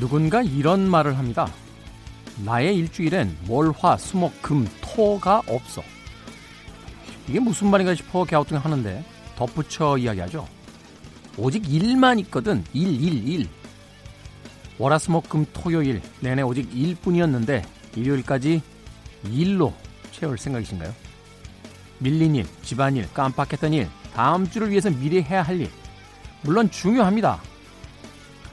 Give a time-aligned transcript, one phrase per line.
[0.00, 1.52] 누군가 이런 말을 합니다.
[2.44, 5.82] 나의 일주일엔 월, 화, 수, 목, 금, 토가 없어.
[7.28, 9.04] 이게 무슨 말인가 싶어 갸우뚱 하는데
[9.36, 10.48] 덧붙여 이야기하죠.
[11.36, 12.64] 오직 일만 있거든.
[12.72, 13.48] 일, 일, 일.
[14.78, 17.62] 월화수목금 토요일 내내 오직 일뿐이었는데
[17.94, 18.62] 일요일까지
[19.30, 19.74] 일로
[20.10, 20.94] 채울 생각이신가요?
[21.98, 25.70] 밀린 일, 집안일, 깜빡했던 일, 다음 주를 위해서 미리 해야 할 일.
[26.42, 27.38] 물론 중요합니다.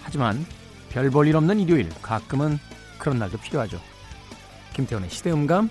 [0.04, 0.46] 하지만
[0.90, 2.58] 별 볼 일 없는 일요일 가끔은
[2.98, 3.80] 그런 날도 필요하죠.
[4.74, 5.70] 김태훈의 시대음감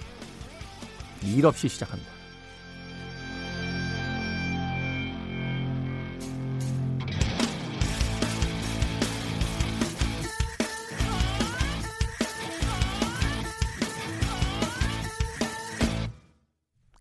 [1.23, 2.11] 일 없이 시작합니다.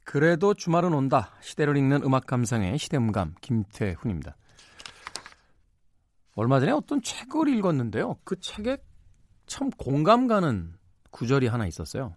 [0.04, 1.32] 그래도 주말은 온다.
[1.42, 4.38] 시대를 읽는 음악 감상의 시대음감 김태훈입니다.
[6.36, 8.18] 얼마 전에 어떤 책을 읽었는데요.
[8.24, 8.78] 그 책에
[9.48, 10.76] 참 공감 가는
[11.12, 12.16] 구절이 하나 있었어요.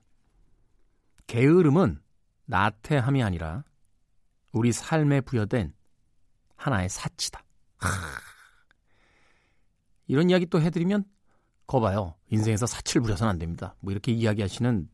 [1.26, 2.00] 게으름은
[2.46, 3.64] 나태함이 아니라
[4.52, 5.72] 우리 삶에 부여된
[6.56, 7.44] 하나의 사치다.
[7.78, 7.88] 하...
[10.08, 11.04] 이런 이야기 또 해드리면
[11.66, 12.14] 거봐요.
[12.30, 13.76] 인생에서 사치를 부려서는 안 됩니다.
[13.80, 14.88] 뭐 이렇게 이야기하시는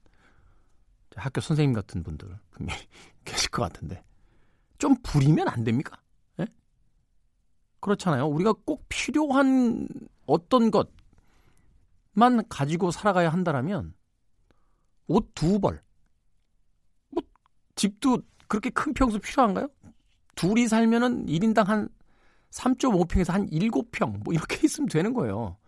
[1.16, 2.83] 학교 선생님 같은 분들 분명히
[3.25, 4.05] 계실 것 같은데
[4.77, 5.97] 좀 부리면 안 됩니까?
[7.84, 7.94] 예?
[7.94, 8.27] 그렇잖아요.
[8.27, 9.86] 우리가 꼭 필요한
[10.27, 10.70] 어떤
[12.14, 13.94] 것만 가지고 살아가야 한다라면
[15.06, 15.82] 옷 두 벌,
[17.10, 17.22] 뭐
[17.76, 19.68] 집도 그렇게 큰 평수 필요한가요?
[20.34, 21.88] 둘이 살면은 1인당 한
[22.50, 25.58] 3.5평에서 한 7평 뭐 이렇게 있으면 되는 거예요.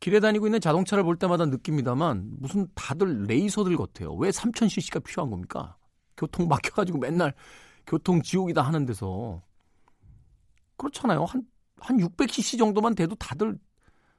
[0.00, 4.12] 길에 다니고 있는 자동차를 볼 때마다 느낍니다만 무슨 다들 레이서들 같아요.
[4.14, 5.76] 왜 3000cc가 필요한 겁니까?
[6.16, 7.32] 교통 막혀가지고 맨날
[7.86, 9.42] 교통 지옥이다 하는 데서
[10.76, 11.24] 그렇잖아요.
[11.24, 11.42] 한,
[11.78, 13.58] 한 600cc 정도만 돼도 다들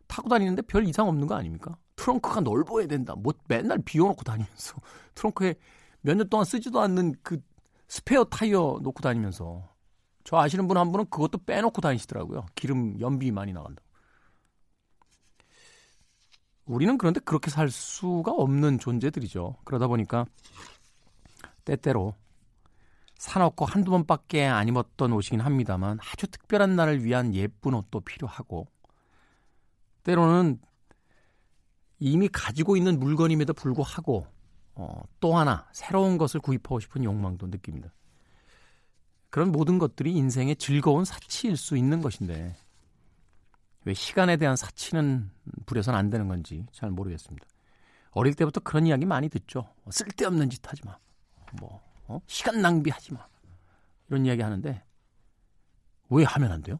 [0.07, 1.77] 타고 다니는데 별 이상 없는 거 아닙니까?
[1.95, 3.15] 트렁크가 넓어야 된다.
[3.17, 4.75] 뭐 맨날 비워놓고 다니면서
[5.15, 5.55] 트렁크에
[6.01, 7.39] 몇 년 동안 쓰지도 않는 그
[7.87, 9.67] 스페어 타이어 놓고 다니면서
[10.23, 12.45] 저 아시는 분 한 분은 그것도 빼놓고 다니시더라고요.
[12.55, 13.81] 기름 연비 많이 나간다.
[16.65, 19.57] 우리는 그런데 그렇게 살 수가 없는 존재들이죠.
[19.65, 20.25] 그러다 보니까
[21.63, 22.15] 때때로
[23.17, 28.67] 사놓고 한두 번밖에 안 입었던 옷이긴 합니다만 아주 특별한 날을 위한 예쁜 옷도 필요하고
[30.03, 30.59] 때로는
[31.99, 34.27] 이미 가지고 있는 물건임에도 불구하고
[34.75, 37.93] 어, 또 하나 새로운 것을 구입하고 싶은 욕망도 느낍니다.
[39.29, 42.55] 그런 모든 것들이 인생의 즐거운 사치일 수 있는 것인데
[43.85, 45.29] 왜 시간에 대한 사치는
[45.65, 47.45] 부려서는 안 되는 건지 잘 모르겠습니다.
[48.11, 49.67] 어릴 때부터 그런 이야기 많이 듣죠.
[49.89, 50.97] 쓸데없는 짓 하지 마.
[51.59, 52.19] 뭐, 어?
[52.27, 53.27] 시간 낭비하지 마.
[54.09, 54.83] 이런 이야기 하는데,
[56.09, 56.79] 왜 하면 안 돼요?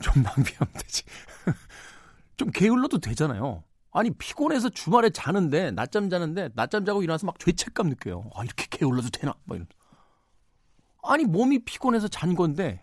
[0.00, 1.04] 좀 낭비하면 되지.
[2.36, 3.62] 좀 게을러도 되잖아요.
[3.92, 8.28] 아니, 피곤해서 주말에 자는데, 낮잠 자는데, 낮잠 자고 일어나서 막 죄책감 느껴요.
[8.34, 9.34] 아, 이렇게 게을러도 되나?
[9.44, 9.68] 막 이런.
[11.04, 12.80] 아니, 몸이 피곤해서 잔 건데,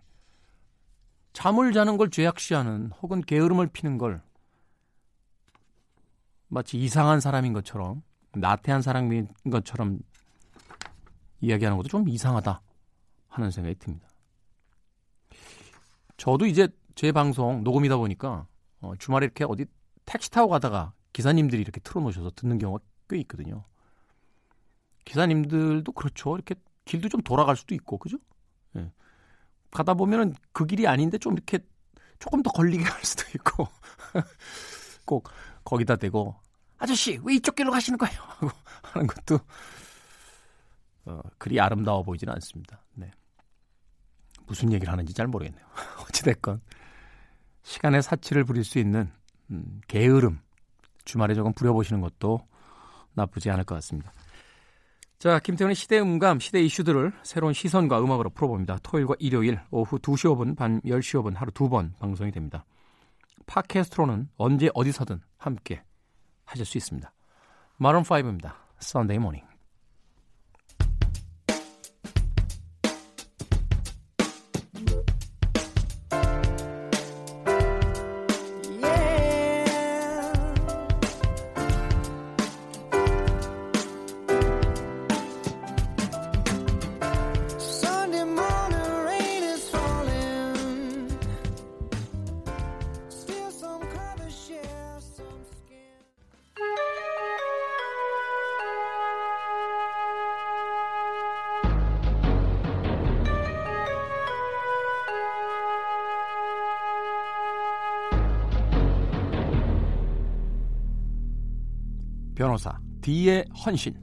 [1.33, 4.21] 잠을 자는 걸 죄악시하는 혹은 게으름을 피는 걸
[6.47, 9.99] 마치 이상한 사람인 것처럼 나태한 사람인 것처럼
[11.41, 12.61] 이야기하는 것도 좀 이상하다
[13.27, 14.07] 하는 생각이 듭니다.
[16.17, 18.47] 저도 이제 제 방송 녹음이다 보니까
[18.81, 19.65] 어, 주말에 이렇게 어디
[20.05, 23.65] 택시 타고 가다가 기사님들이 이렇게 틀어놓으셔서 듣는 경우가 꽤 있거든요.
[25.05, 26.35] 기사님들도 그렇죠.
[26.35, 28.17] 이렇게 길도 좀 돌아갈 수도 있고, 그죠?
[28.75, 28.91] 예.
[29.71, 31.59] 가다 보면은 그 길이 아닌데 좀 이렇게
[32.19, 33.67] 조금 더 걸리게 할 수도 있고
[35.05, 35.29] 꼭
[35.63, 36.35] 거기다 대고
[36.77, 38.19] 아저씨 왜 이쪽 길로 가시는 거예요?
[38.21, 38.51] 하고
[38.83, 39.39] 하는 것도
[41.05, 42.83] 어, 그리 아름다워 보이지는 않습니다.
[42.95, 43.11] 네.
[44.47, 45.65] 무슨 얘기를 하는지 잘 모르겠네요.
[46.07, 46.61] 어찌됐건
[47.63, 49.11] 시간의 사치를 부릴 수 있는
[49.49, 50.39] 음, 게으름
[51.05, 52.39] 주말에 조금 부려보시는 것도
[53.13, 54.13] 나쁘지 않을 것 같습니다.
[55.19, 58.79] 자, 김태훈의 시대 음감, 시대 이슈들을 새로운 시선과 음악으로 풀어봅니다.
[58.81, 62.65] 토요일과 일요일 오후 2시 5분, 밤 10시 5분 하루 두 번 방송이 됩니다.
[63.45, 65.83] 팟캐스트로는 언제 어디서든 함께
[66.45, 67.11] 하실 수 있습니다.
[67.79, 68.53] 마론5입니다.
[68.81, 69.50] Sunday Morning.
[112.41, 113.95] 변호사 D의 헌신.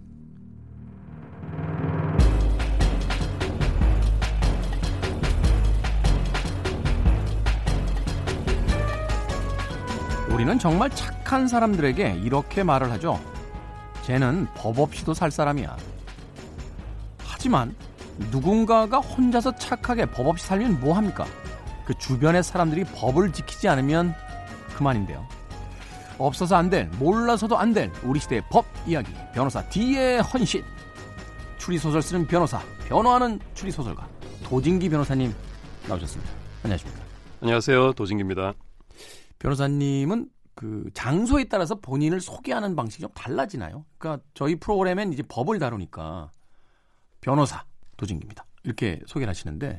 [10.31, 13.21] 우리는 정말 착한 사람들에게 이렇게 말을 하죠.
[14.05, 15.77] 쟤는 법 없이도 살 사람이야.
[17.19, 17.75] 하지만
[18.31, 21.27] 누군가가 혼자서 착하게 법 없이 살면 뭐 합니까?
[21.85, 24.15] 그 주변의 사람들이 법을 지키지 않으면
[24.77, 25.38] 그만인데요.
[26.19, 29.13] 없어서 안 될, 몰라서도 안 될 우리 시대의 법 이야기.
[29.35, 30.65] 변호사 D의 헌신.
[31.59, 34.09] 추리소설 쓰는 변호사, 변호하는 추리소설가
[34.45, 35.35] 도진기 변호사님
[35.89, 36.33] 나오셨습니다.
[36.63, 37.03] 안녕하십니까?
[37.43, 37.93] 안녕하세요.
[37.93, 38.55] 도진기입니다.
[39.39, 43.85] 변호사님은 그 장소에 따라서 본인을 소개하는 방식이 좀 달라지나요?
[43.99, 46.31] 그러니까 저희 프로그램엔 이제 법을 다루니까
[47.21, 47.65] 변호사
[47.97, 48.45] 도진기입니다.
[48.65, 49.79] 이렇게 소개를 하시는데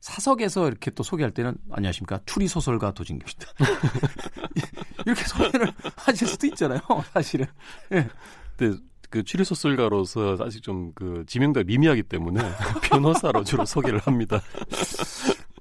[0.00, 3.46] 사석에서 이렇게 또 소개할 때는 안녕하십니까 추리 소설가 도진기입니다.
[5.06, 6.80] 이렇게 소개를 하실 수도 있잖아요,
[7.12, 7.46] 사실은.
[7.90, 8.08] 네.
[8.56, 8.78] 근데
[9.10, 12.40] 그 추리 소설가로서 아직 좀그 지명도가 미미하기 때문에
[12.84, 14.40] 변호사로 주로 소개를 합니다.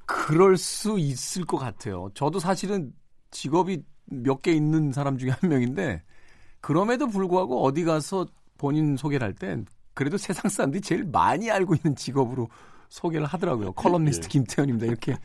[0.06, 2.10] 그럴 수 있을 것 같아요.
[2.14, 2.94] 저도 사실은
[3.32, 6.04] 직업이 몇 개 있는 사람 중에 한 명인데
[6.60, 8.26] 그럼에도 불구하고 어디 가서
[8.58, 12.50] 본인 소개를 할 땐 그래도 세상 사람들이 제일 많이 알고 있는 직업으로
[12.90, 13.74] 소개를 하더라고요.
[13.74, 14.30] 칼럼니스트 예.
[14.30, 14.86] 김태현입니다.
[14.88, 15.18] 이렇게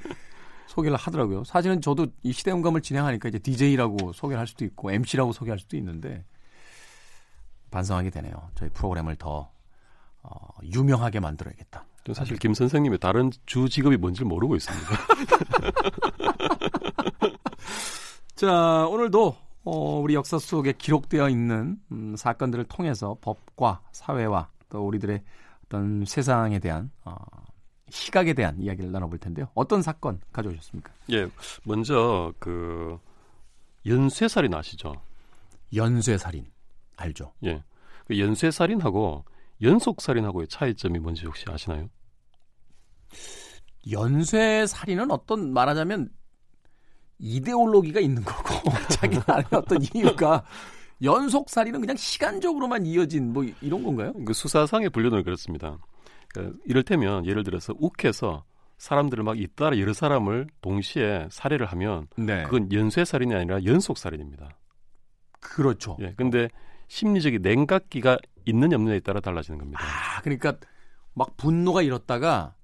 [0.67, 1.45] 소개를 하더라고요.
[1.45, 6.25] 사실은 저도 이 시대음감을 진행하니까 이제 DJ라고 소개를 할 수도 있고 MC라고 소개할 수도 있는데
[7.71, 8.51] 반성하게 되네요.
[8.55, 9.51] 저희 프로그램을 더
[10.23, 10.31] 어,
[10.63, 11.87] 유명하게 만들어야겠다.
[12.15, 14.87] 사실 김 선생님의 다른 주 직업이 뭔지 모르고 있습니다.
[18.37, 25.23] 자, 오늘도 어, 우리 역사 속에 기록되어 있는 음, 사건들을 통해서 법과 사회와 또 우리들의
[25.65, 27.17] 어떤 세상에 대한 어,
[27.91, 29.49] 시각에 대한 이야기를 나눠볼 텐데요.
[29.55, 30.93] 어떤 사건 가져오셨습니까?
[31.13, 31.29] 예,
[31.65, 32.99] 먼저 그
[33.87, 34.95] 연쇄살인 아시죠?
[35.75, 36.47] 연쇄살인
[36.97, 37.33] 알죠?
[37.45, 37.63] 예,
[38.07, 39.25] 그 연쇄살인하고
[39.63, 41.89] 연속살인하고의 차이점이 뭔지 혹시 아시나요?
[43.91, 46.11] 연쇄살인은 어떤 말하자면
[47.19, 50.45] 이데올로기가 있는 거고 자기 나름의 어떤 이유가
[51.03, 54.13] 연속살인은 그냥 시간적으로만 이어진 뭐 이런 건가요?
[54.25, 55.79] 그 수사상의 분류는 그렇습니다.
[56.41, 58.45] 그러니까 이를테면 예를 들어서 욱해서
[58.79, 62.43] 사람들을 막 잇따라 여러 사람을 동시에 살해를 하면 네.
[62.45, 64.51] 그건 연쇄 살인이 아니라 연속 살인입니다.
[65.41, 65.97] 그렇죠.
[66.01, 66.13] 예.
[66.17, 66.49] 근데
[66.89, 69.81] 심리적인 냉각기가 있는 없느냐에 따라 달라지는 겁니다.
[69.83, 70.57] 아, 그러니까
[71.15, 72.55] 막 분노가 일었다가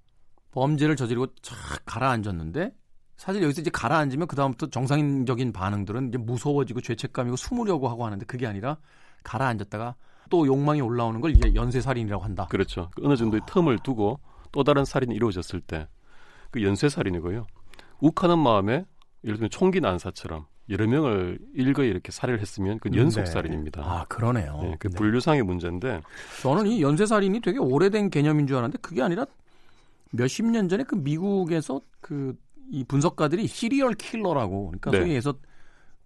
[0.52, 2.72] 범죄를 저지르고 쫙 가라앉았는데
[3.16, 8.76] 사실 여기서 이제 가라앉으면 그다음부터 정상적인 반응들은 이제 무서워지고 죄책감이고 숨으려고 하고 하는데 그게 아니라
[9.22, 9.94] 가라앉았다가
[10.32, 12.46] 또 욕망이 올라오는 걸 이제 연쇄 살인이라고 한다.
[12.50, 12.90] 그렇죠.
[13.02, 13.46] 어느 정도의 아.
[13.46, 14.18] 틈을 두고
[14.50, 15.86] 또 다른 살인이 이루어졌을 때
[16.50, 17.46] 그 연쇄 살인이고요.
[18.00, 18.84] 욱하는 마음에
[19.24, 23.80] 예를 들면 총기 난사처럼 여러 명을 일거에 이렇게 살해를 했으면 그건 연속 살인입니다.
[23.80, 23.86] 네.
[23.88, 24.58] 아 그러네요.
[24.62, 24.96] 네, 그 네.
[24.96, 26.02] 분류상의 문제인데
[26.42, 29.24] 저는 이 연쇄 살인이 되게 오래된 개념인 줄 알았는데 그게 아니라
[30.10, 32.34] 몇십 년 전에 그 미국에서 그
[32.72, 35.00] 이 분석가들이 시리얼 킬러라고 그러니까 네.
[35.00, 35.34] 소위 해서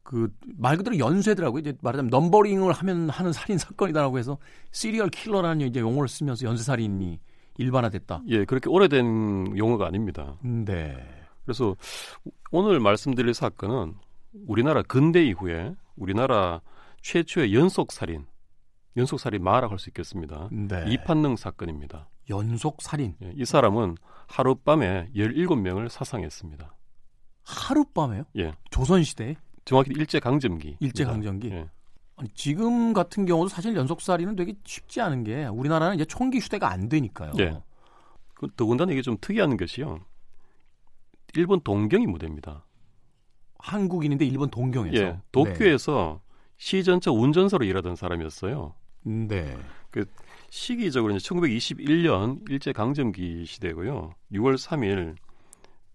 [0.06, 1.60] 그 말 그대로 연쇄더라고요.
[1.60, 4.38] 이제 말하자면 넘버링을 하면 하는 살인 사건이다라고 해서
[4.70, 7.18] 시리얼 킬러라는 이제 용어를 쓰면서 연쇄 살인이
[7.58, 8.22] 일반화됐다.
[8.28, 10.36] 예, 그렇게 오래된 용어가 아닙니다.
[10.42, 10.96] 네.
[11.44, 11.75] 그래서
[12.52, 13.94] 오늘 말씀드릴 사건은
[14.46, 16.60] 우리나라 근대 이후에 우리나라
[17.02, 18.26] 최초의 연속 살인,
[18.96, 20.48] 연속 살인 마라고 할 수 있겠습니다.
[20.52, 20.84] 네.
[20.88, 22.08] 이판능 사건입니다.
[22.30, 23.14] 연속 살인.
[23.22, 23.96] 예, 이 사람은
[24.28, 26.75] 하룻밤에 17명을 사상했습니다.
[27.44, 28.25] 하룻밤에요?
[28.38, 28.52] 예.
[28.70, 29.36] 조선 시대에?
[29.66, 30.78] 정확히 일제 강점기.
[30.80, 31.50] 일제 강점기.
[31.50, 31.68] 예.
[32.16, 36.88] 아니, 지금 같은 경우도 사실 연속살이는 되게 쉽지 않은 게 우리나라는 이제 총기 휴대가 안
[36.88, 37.32] 되니까요.
[37.40, 37.61] 예.
[38.35, 40.00] 그 더군다나 이게 좀 특이한 것이요.
[41.35, 42.64] 일본 동경이 무대입니다.
[43.58, 44.96] 한국인인데 일본 동경에서.
[44.96, 45.20] 예.
[45.32, 46.37] 도쿄에서 네.
[46.56, 48.73] 시전차 운전사로 일하던 사람이었어요.
[49.02, 49.58] 네.
[49.90, 50.06] 그
[50.49, 54.12] 시기적으로 이제 1921년 일제 강점기 시대고요.
[54.32, 55.16] 6월 3일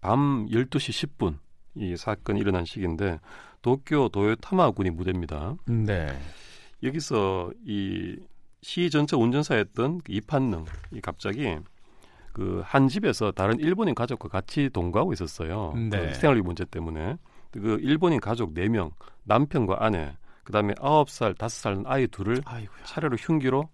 [0.02, 1.38] 밤 12시 10분
[1.74, 3.18] 이 사건이 일어난 시기인데
[3.62, 5.56] 도쿄 도요타마군이 무대입니다.
[5.66, 6.08] 네.
[6.82, 8.16] 여기서 이
[8.62, 11.56] 시 전차 운전사였던 그 이판능 이 갑자기
[12.32, 15.74] 그 한 집에서 다른 일본인 가족과 같이 동거하고 있었어요.
[15.74, 16.08] 네.
[16.08, 17.16] 그 생활비 문제 때문에
[17.50, 18.92] 그 일본인 가족 4명
[19.24, 22.84] 남편과 아내 그다음에 9살, 5살 아이 둘을 아이고야.
[22.84, 23.68] 차례로 흉기로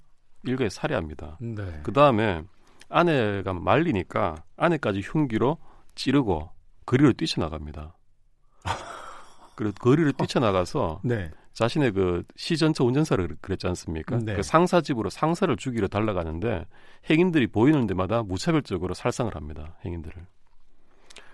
[0.45, 1.37] 일거에 살해합니다.
[1.41, 1.81] 네.
[1.83, 2.43] 그다음에
[2.89, 5.59] 아내가 말리니까 아내까지 흉기로
[5.95, 6.51] 찌르고
[6.89, 7.95] 거리로 뛰쳐나갑니다.
[9.55, 11.31] 그리고 거리를 뛰쳐나가서 네.
[11.53, 14.19] 자신의 그 시전차 운전사를 그랬지 않습니까?
[14.19, 14.35] 네.
[14.35, 16.65] 그 상사 집으로 상사를 죽이러 달려가는데
[17.11, 19.77] 행인들이 보이는 데마다 무차별적으로 살상을 합니다.
[19.85, 20.27] 행인들을.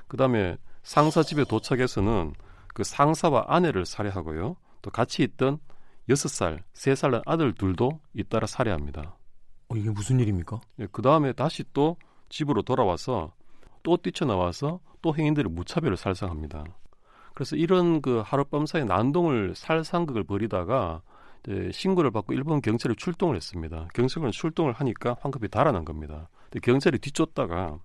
[0.09, 2.33] 그다음에 상사 집에 도착해서는
[2.69, 4.57] 그 상사와 아내를 살해하고요.
[4.83, 5.59] 또 같이 있던
[6.09, 9.17] 여섯 살, 세살난 아들 둘도 잇따라 살해합니다.
[9.69, 10.61] 어, 이게 무슨 일입니까?
[10.81, 11.97] 예, 그 다음에 다시 또
[12.29, 13.33] 집으로 돌아와서
[13.85, 16.65] 또 뛰쳐나와서 또 행인들을 무차별을 살상합니다.
[17.35, 21.03] 그래서 이런 그 하룻밤 사이 난동을 살상극을 벌이다가
[21.45, 23.89] 이제 신고를 받고 일본 경찰이 출동을 했습니다.
[23.95, 26.29] 경찰은 출동을 하니까 황급히 달아난 겁니다.
[26.45, 27.79] 근데 경찰이 뒤쫓다가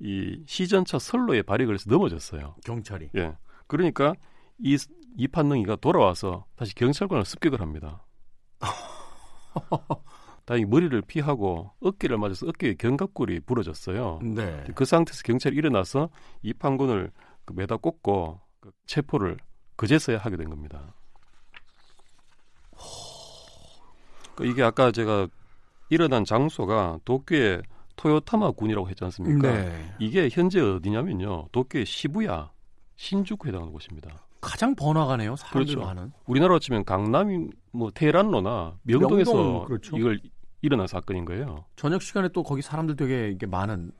[0.00, 2.54] 이 시전차 선로에 발이 해서 넘어졌어요.
[2.64, 3.10] 경찰이.
[3.16, 3.36] 예.
[3.66, 4.14] 그러니까
[4.58, 4.76] 이
[5.16, 8.02] 이판능이가 돌아와서 다시 경찰관을 습격을 합니다.
[10.44, 14.20] 다행히 머리를 피하고 어깨를 맞아서 어깨에 견갑골이 부러졌어요.
[14.22, 14.64] 네.
[14.74, 16.10] 그 상태에서 경찰이 일어나서
[16.42, 17.10] 이 판군을
[17.44, 19.36] 그 매다 꽂고 그 체포를
[19.76, 20.94] 그제서야 하게 된 겁니다.
[24.34, 25.28] 그 이게 아까 제가
[25.90, 27.62] 일어난 장소가 도쿄의
[27.96, 29.52] 토요타마 군이라고 했지 않습니까?
[29.52, 29.94] 네.
[29.98, 31.48] 이게 현재 어디냐면요.
[31.52, 32.50] 도쿄의 시부야,
[32.96, 34.26] 신주쿠에 해당하는 곳입니다.
[34.42, 35.36] 가장 번화가네요.
[35.36, 35.80] 사람들 그렇죠.
[35.80, 36.12] 많은.
[36.26, 39.96] 우리나라로 치면 강남이 뭐 테란로나 명동에서 명동, 그렇죠.
[39.96, 40.20] 이걸
[40.60, 41.64] 일어난 사건인 거예요.
[41.76, 43.92] 저녁 시간에 또 거기 사람들 되게 이게 많은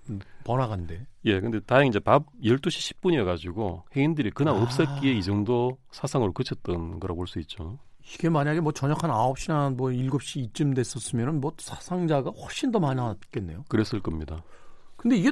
[0.44, 1.06] 번화가인데.
[1.24, 4.62] 예, 근데 다행히 이제 밥 12시 10분이어 가지고 해인들이 그날 아.
[4.62, 7.78] 없었기에 이 정도 사상으로 그쳤던 거라고 볼 수 있죠.
[8.14, 13.64] 이게 만약에 뭐 저녁 한 9시나 뭐 7시 이쯤 됐었으면은 뭐 사상자가 훨씬 더 많았겠네요.
[13.68, 14.42] 그랬을 겁니다.
[14.96, 15.30] 근데 이게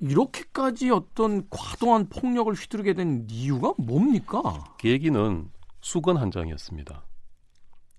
[0.00, 4.74] 이렇게까지 어떤 과도한 폭력을 휘두르게 된 이유가 뭡니까?
[4.78, 5.50] 계기는
[5.80, 7.04] 수건 한 장이었습니다.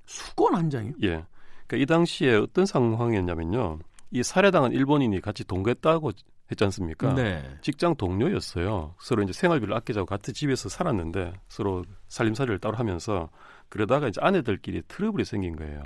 [0.06, 0.94] 수건 한 장이요?
[1.03, 1.25] 예.
[1.68, 3.79] 그러니까 이 당시에 어떤 상황이었냐면요.
[4.12, 6.12] 이 살해당한 일본인이 같이 동거했다고
[6.50, 7.13] 했지 않습니까?
[7.13, 7.44] 네.
[7.62, 8.96] 직장 동료였어요.
[9.00, 13.29] 서로 이제 생활비를 아끼자고 같은 집에서 살았는데 서로 살림살이를 따로 하면서
[13.70, 15.84] 그러다가 이제 아내들끼리 트러블이 생긴 거예요.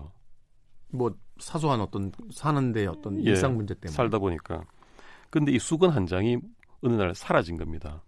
[0.89, 3.93] 뭐 사소한 어떤 사는데 어떤 예, 일상 문제 때문에.
[3.93, 4.63] 살다 보니까.
[5.33, 6.37] 근데 이 수건 한 장이
[6.83, 8.03] 어느 날 사라진 겁니다.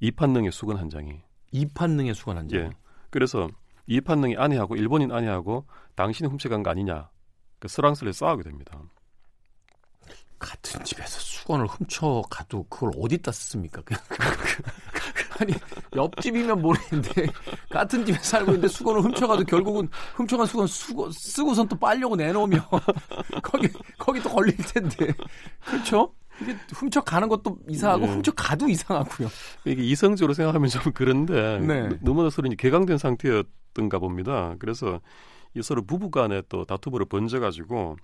[0.00, 1.22] 이판능의 수건 한 장이.
[1.52, 2.58] 이판능의 수건 한 장.
[2.58, 2.70] 예.
[3.08, 3.46] 그래서
[3.86, 7.08] 이판능이 아내하고 일본인 아내하고 당신이 훔쳐간 거 아니냐.
[7.60, 8.82] 그 서랑스레 싸우게 됩니다.
[10.40, 13.82] 같은 집에서 수건을 훔쳐 가도 그걸 어디다 씁니까?
[15.38, 15.52] 아니
[15.94, 17.26] 옆집이면 모르겠는데
[17.70, 22.60] 같은 집에 살고 있는데 수건을 훔쳐가도 결국은 훔쳐간 수건 쓰고 쓰고선 또 빨려고 내놓으면
[23.44, 23.68] 거기
[23.98, 25.14] 거기 또 걸릴 텐데
[25.64, 26.12] 그렇죠?
[26.40, 28.12] 이게 훔쳐 가는 것도 이상하고 예.
[28.12, 29.28] 훔쳐 가도 이상하고요.
[29.64, 31.88] 이게 이성적으로 생각하면 좀 그런데 네.
[32.02, 34.54] 너무나 서로 이제 개강된 상태였던가 봅니다.
[34.58, 35.00] 그래서
[35.54, 37.96] 이 서로 부부간에 또 다툼으로 번져가지고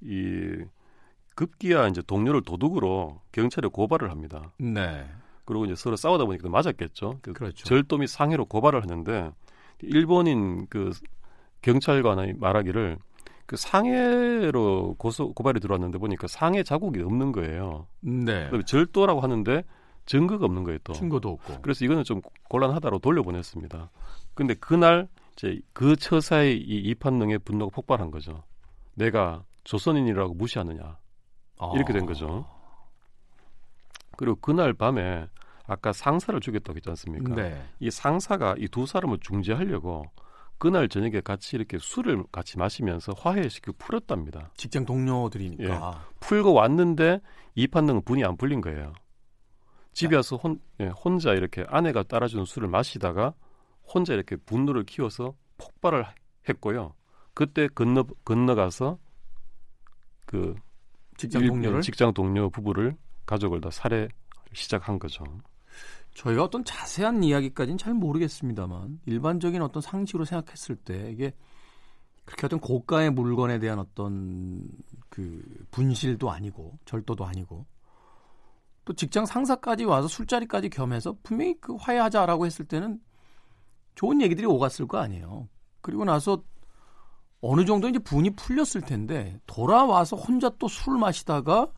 [0.00, 0.64] 이
[1.34, 4.52] 급기야 이제 동료를 도둑으로 경찰에 고발을 합니다.
[4.58, 5.08] 네,
[5.44, 7.20] 그리고 이제 서로 싸우다 보니까 맞았겠죠.
[7.22, 7.64] 그 그렇죠.
[7.64, 9.30] 절도 및 상해로 고발을 하는데
[9.80, 10.90] 일본인 그
[11.62, 12.98] 경찰관이 말하기를
[13.46, 17.86] 그 상해로 고소 고발이 들어왔는데 보니까 상해 자국이 없는 거예요.
[18.00, 19.62] 네, 절도라고 하는데
[20.06, 20.92] 증거가 없는 거예요 또.
[20.92, 21.60] 증거도 없고.
[21.62, 23.90] 그래서 이거는 좀 곤란하다고 돌려보냈습니다.
[24.34, 28.42] 근데 그날 이제 그 처사의 이 이판능의 분노가 폭발한 거죠.
[28.94, 30.98] 내가 조선인이라고 무시하느냐
[31.74, 32.46] 이렇게 된 거죠.
[34.16, 35.26] 그리고 그날 밤에
[35.66, 37.34] 아까 상사를 죽였다고 했지 않습니까?
[37.34, 40.04] 네, 이 상사가 이 두 사람을 중재하려고
[40.58, 44.52] 그날 저녁에 같이 이렇게 술을 같이 마시면서 화해시키고 풀었답니다.
[44.56, 45.64] 직장 동료들이니까.
[46.20, 47.20] 풀고 왔는데
[47.56, 48.92] 이판능은 분이 안 풀린 거예요.
[49.92, 53.34] 집에 와서 혼, 예, 혼자 이렇게 아내가 따라주는 술을 마시다가
[53.82, 56.06] 혼자 이렇게 분노를 키워서 폭발을
[56.48, 56.94] 했고요.
[57.34, 58.98] 그때 건너 건너가서
[60.26, 60.54] 그
[61.18, 64.08] 직장 일- 동료를 직장 동료 부부를 가족을 다 살해
[64.54, 65.24] 시작한 거죠.
[66.14, 71.34] 저희가 어떤 자세한 이야기까지는 잘 모르겠습니다만 일반적인 어떤 상식으로 생각했을 때 이게
[72.24, 74.68] 그렇게 어떤 고가의 물건에 대한 어떤
[75.08, 77.66] 그 분실도 아니고 절도도 아니고
[78.84, 83.00] 또 직장 상사까지 와서 술자리까지 겸해서 분명히 그 화해하자라고 했을 때는
[83.94, 85.48] 좋은 얘기들이 오갔을 거 아니에요.
[85.80, 86.42] 그리고 나서
[87.40, 91.72] 어느 정도 이제 분이 풀렸을 텐데 돌아와서 혼자 또 술 마시다가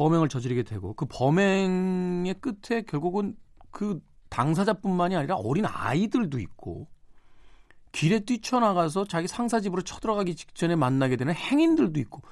[0.00, 3.36] 범행을 저지르게 되고 그 범행의 끝에 결국은
[3.70, 6.88] 그 당사자뿐만이 아니라 어린 아이들도 있고
[7.92, 12.22] 길에 뛰쳐나가서 자기 상사 집으로 쳐들어가기 직전에 만나게 되는 행인들도 있고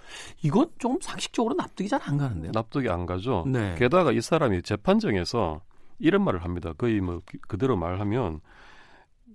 [0.42, 2.52] 이건 좀 상식적으로 납득이 잘 안 가는데요.
[2.54, 3.44] 납득이 안 가죠.
[3.46, 3.74] 네.
[3.76, 5.60] 게다가 이 사람이 재판정에서
[5.98, 6.72] 이런 말을 합니다.
[6.72, 8.40] 거의 뭐 그- 그대로 말하면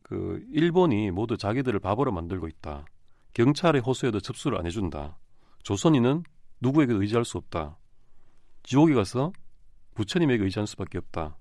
[0.01, 2.85] 그 일본이 모두 자기들을 바보로 만들고 있다.
[3.33, 5.19] 경찰의 호소에도 접수를 안 해준다.
[5.61, 6.23] 조선인은
[6.61, 7.77] 누구에게도 의지할 수 없다.
[8.63, 9.31] 지옥에 가서
[9.95, 11.37] 부처님에게 의지할 수밖에 없다.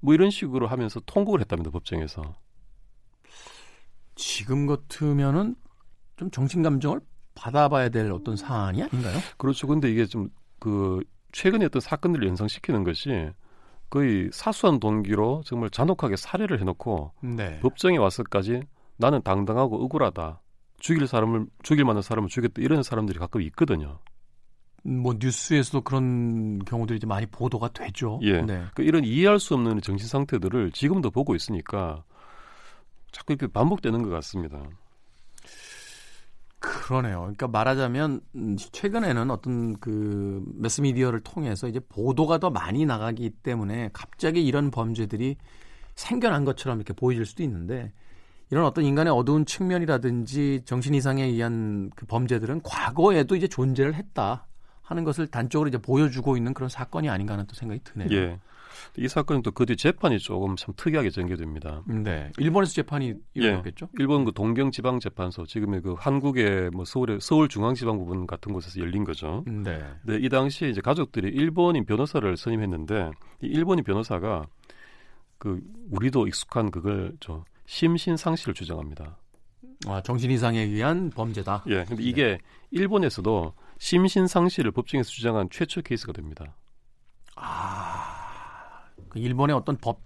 [0.00, 1.70] 뭐 이런 식으로 하면서 통곡을 했답니다.
[1.70, 2.34] 법정에서.
[4.16, 5.54] 지금 같으면은
[6.16, 7.00] 좀 정신 감정을
[7.34, 9.18] 받아봐야 될 어떤 사안이 아닌가요?
[9.38, 9.66] 그렇죠.
[9.66, 10.30] 근데 이게 좀
[10.60, 13.30] 그 최근에 어떤 사건들을 연상시키는 것이
[13.88, 17.58] 거의 사소한 동기로 정말 잔혹하게 살해를 해놓고 네.
[17.60, 18.62] 법정에 와서까지
[18.96, 20.40] 나는 당당하고 억울하다.
[20.78, 23.98] 죽일 사람을 죽일 만한 사람을 죽였다 이런 사람들이 가끔 있거든요.
[24.82, 28.18] 뭐 뉴스에서도 그런 경우들이 이제 많이 보도가 되죠.
[28.22, 28.40] 예.
[28.42, 28.64] 네.
[28.74, 32.02] 그 이런 이해할 수 없는 정신 상태들을 지금도 보고 있으니까
[33.12, 34.62] 자꾸 이렇게 반복되는 것 같습니다.
[36.60, 37.20] 그러네요.
[37.20, 44.44] 그러니까 말하자면 음, 최근에는 어떤 그 매스미디어를 통해서 이제 보도가 더 많이 나가기 때문에 갑자기
[44.44, 45.36] 이런 범죄들이
[45.94, 47.92] 생겨난 것처럼 이렇게 보여질 수도 있는데
[48.50, 54.46] 이런 어떤 인간의 어두운 측면이라든지 정신 이상에 의한 그 범죄들은 과거에도 이제 존재를 했다
[54.90, 58.08] 하는 것을 단적으로 이제 보여주고 있는 그런 사건이 아닌가 하는 또 생각이 드네요.
[58.10, 58.38] 예.
[58.96, 61.82] 이 사건은 또 그 뒤 재판이 조금 참 특이하게 전개됩니다.
[61.86, 62.30] 네.
[62.38, 63.86] 일본에서 재판이 이루어졌겠죠?
[63.86, 63.90] 예.
[64.00, 68.52] 일본 그 동경 지방 재판소 지금의 그 한국의 뭐 서울의 서울 중앙 지방 부분 같은
[68.52, 69.44] 곳에서 열린 거죠.
[69.46, 69.80] 네.
[70.02, 74.46] 네, 이 당시에 이제 가족들이 일본인 변호사를 선임했는데 이 일본인 변호사가
[75.38, 75.60] 그
[75.92, 79.16] 우리도 익숙한 그걸 저 심신 상실을 주장합니다.
[79.86, 81.64] 아, 정신 이상에 의한 범죄다.
[81.68, 81.84] 예.
[81.84, 82.38] 근데 이게
[82.72, 86.54] 일본에서도 심신 상실을 법정에서 주장한 최초 케이스가 됩니다.
[87.34, 90.02] 아, 그 일본의 어떤 법,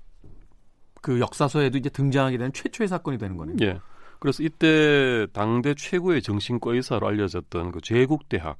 [1.02, 3.56] 그 역사서에도 이제 등장하게 되는 최초의 사건이 되는 거네요.
[3.62, 3.80] 예.
[4.20, 8.58] 그래서 이때 당대 최고의 정신과 의사로 알려졌던 그 제국대학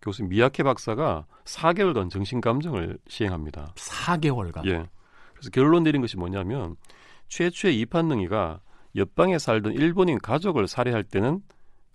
[0.00, 3.74] 교수 미야케 박사가 4개월간 정신감정을 시행합니다.
[3.74, 4.64] 4개월간.
[4.66, 4.88] 예.
[5.32, 6.76] 그래서 결론 내린 것이 뭐냐면
[7.28, 8.60] 최초의 이판능이가
[8.94, 11.42] 옆방에 살던 일본인 가족을 살해할 때는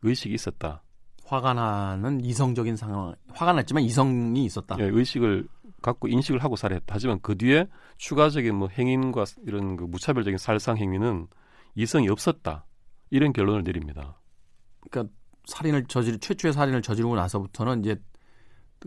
[0.02, 0.84] 의식이 있었다.
[1.32, 4.76] 화가 나는 이성적인 상황, 화가 났지만 이성이 있었다.
[4.80, 5.48] 예, 의식을
[5.82, 6.94] 갖고 인식을 하고 살해했다.
[6.94, 11.28] 하지만 그 뒤에 추가적인 뭐 행인과 이런 그 무차별적인 살상 행위는
[11.76, 12.66] 이성이 없었다.
[13.12, 14.20] 이런 결론을 내립니다.
[14.90, 15.14] 그러니까
[15.46, 17.96] 살인을 저질 최초의 살인을 저지르고 나서부터는 이제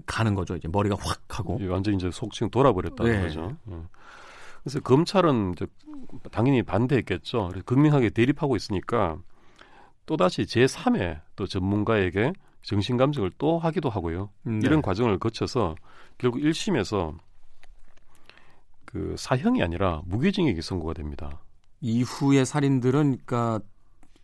[0.05, 0.55] 가는 거죠.
[0.55, 1.57] 이제 머리가 확 하고.
[1.63, 3.23] 예, 완전히 이제 속칭 돌아버렸다는 네.
[3.23, 3.57] 거죠.
[3.71, 3.77] 예.
[4.63, 5.67] 그래서 검찰은 이제
[6.31, 7.53] 당연히 반대했겠죠.
[7.65, 9.17] 극명하게 대립하고 있으니까
[10.07, 14.31] 또다시 제3의 또 전문가에게 정신 감정을 또 하기도 하고요.
[14.47, 14.67] 음, 네.
[14.67, 15.75] 이런 과정을 거쳐서
[16.19, 17.15] 결국 1심에서
[18.85, 21.41] 그 사형이 아니라 무기징역이 선고가 됩니다.
[21.81, 23.61] 이후의 살인들은 그러니까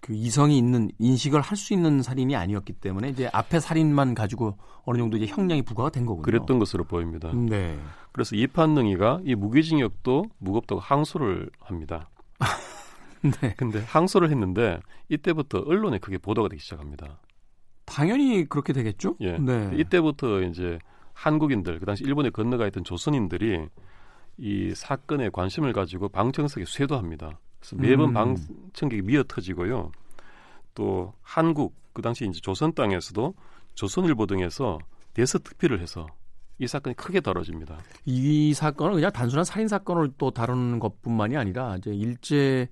[0.00, 4.96] 그 이성이 있는 인식을 할 수 있는 살인이 아니었기 때문에 이제 앞에 살인만 가지고 어느
[4.96, 6.22] 정도 이제 형량이 부과가 된 거군요.
[6.22, 7.30] 그랬던 것으로 보입니다.
[7.34, 7.78] 네.
[8.12, 12.08] 그래서 이판능이가 이 무기징역도 무겁다고 항소를 합니다.
[13.40, 13.54] 네.
[13.56, 17.20] 근데 항소를 했는데 이때부터 언론에 크게 보도가 되기 시작합니다.
[17.84, 19.16] 당연히 그렇게 되겠죠.
[19.20, 19.36] 예.
[19.38, 19.70] 네.
[19.74, 20.78] 이때부터 이제
[21.12, 23.68] 한국인들 그 당시 일본에 건너가 있던 조선인들이
[24.38, 27.38] 이 사건에 관심을 가지고 방청석에 쇄도합니다.
[27.58, 28.14] 그래서 매번 음.
[28.14, 29.92] 방청객이 미어 터지고요.
[30.74, 33.34] 또 한국 그 당시 이제 조선 땅에서도
[33.74, 34.78] 조선일보 등에서
[35.12, 36.06] 대서 특필을 해서
[36.58, 37.78] 이 사건이 크게 다뤄집니다.
[38.04, 42.68] 이 사건은 그냥 단순한 살인 사건을 또 다루는 것뿐만이 아니라 이제 일제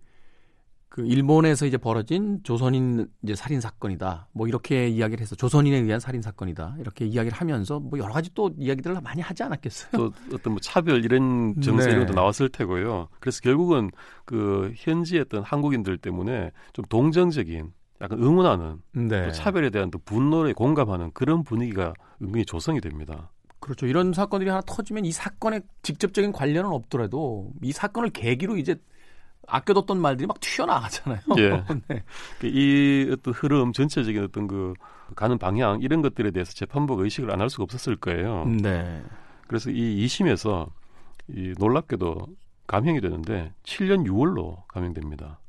[0.99, 4.27] 그 일본에서 이제 벌어진 조선인 이제 살인 사건이다.
[4.33, 6.75] 뭐 이렇게 이야기를 해서 조선인에 의한 살인 사건이다.
[6.81, 9.93] 이렇게 이야기를 하면서 뭐 여러 가지 또 이야기들을 많이 하지 않았겠어요.
[9.93, 11.93] 또 어떤 뭐 차별 이런 정세 네.
[11.93, 13.07] 이런 것도 나왔을 테고요.
[13.21, 13.93] 그래서 결국은
[14.25, 19.27] 그 현지에 있던 한국인들 때문에 좀 동정적인 약간 응원하는 네.
[19.27, 23.31] 또 차별에 대한 또 분노에 공감하는 그런 분위기가 은근히 조성이 됩니다.
[23.61, 23.87] 그렇죠.
[23.87, 28.75] 이런 사건들이 하나 터지면 이 사건에 직접적인 관련은 없더라도 이 사건을 계기로 이제
[29.49, 31.21] 아껴뒀던 말들이 막 튀어나가잖아요.
[31.39, 31.65] 예.
[31.89, 32.03] 네.
[32.45, 34.75] 이 어떤 흐름 전체적인 어떤 그
[35.17, 38.45] 가는 방향 이런 것들에 대해서 재판부가 의식을 안 할 수가 없었을 거예요.
[38.45, 39.03] 네.
[39.47, 40.69] 그래서 이 2심에서
[41.29, 42.27] 이 놀랍게도
[42.67, 45.41] 감형이 되는데 7년 6월로 감형됩니다.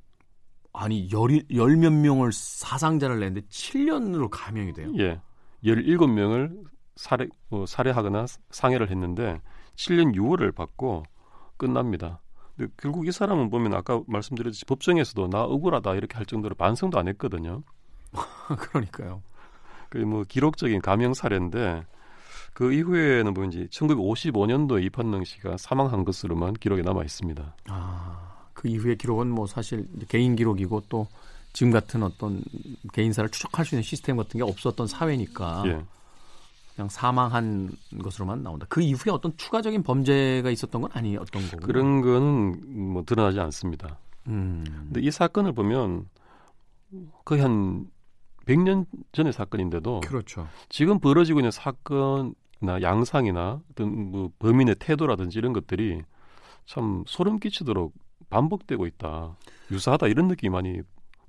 [0.72, 4.92] 아니 열몇 명을 사상자를 냈는데 7년으로 감형이 돼요.
[5.00, 5.20] 예.
[5.66, 6.64] 17명을
[6.96, 9.42] 살해, 어, 살해하거나 상해를 했는데
[9.76, 11.04] 7년 6월을 받고
[11.58, 12.22] 끝납니다.
[12.60, 17.08] 근데 결국 이 사람은 보면 아까 말씀드렸듯이 법정에서도 나 억울하다 이렇게 할 정도로 반성도 안
[17.08, 17.64] 했거든요.
[18.48, 19.22] 그러니까요.
[19.90, 21.86] 그 뭐 기록적인 감형 사례인데
[22.54, 27.56] 그 이후에는 뭐 이제 1955년도에 이판능 씨가 사망한 것으로만 기록에 남아 있습니다.
[27.70, 31.08] 아, 그 이후의 기록은 뭐 사실 개인 기록이고 또
[31.54, 32.44] 지금 같은 어떤
[32.94, 35.82] 개인사를 추적할 수 있는 시스템 같은 게 없었던 사회니까 예.
[36.80, 38.66] 그냥 사망한 것으로만 나온다.
[38.70, 41.68] 그 이후에 어떤 추가적인 범죄가 있었던 건 아니었던 거고.
[41.68, 44.00] 그런 거는 뭐 드러나지 않습니다.
[44.28, 44.64] 음.
[44.66, 46.08] 근데 이 사건을 보면
[47.26, 47.86] 거의 한
[48.46, 50.48] 100년 전의 사건인데도 그렇죠.
[50.70, 56.02] 지금 벌어지고 있는 사건이나 양상이나 어떤 뭐 범인의 태도라든지 이런 것들이
[56.66, 57.94] 참 소름 끼치도록
[58.30, 59.36] 반복되고 있다.
[59.70, 60.80] 유사하다 이런 느낌이 많이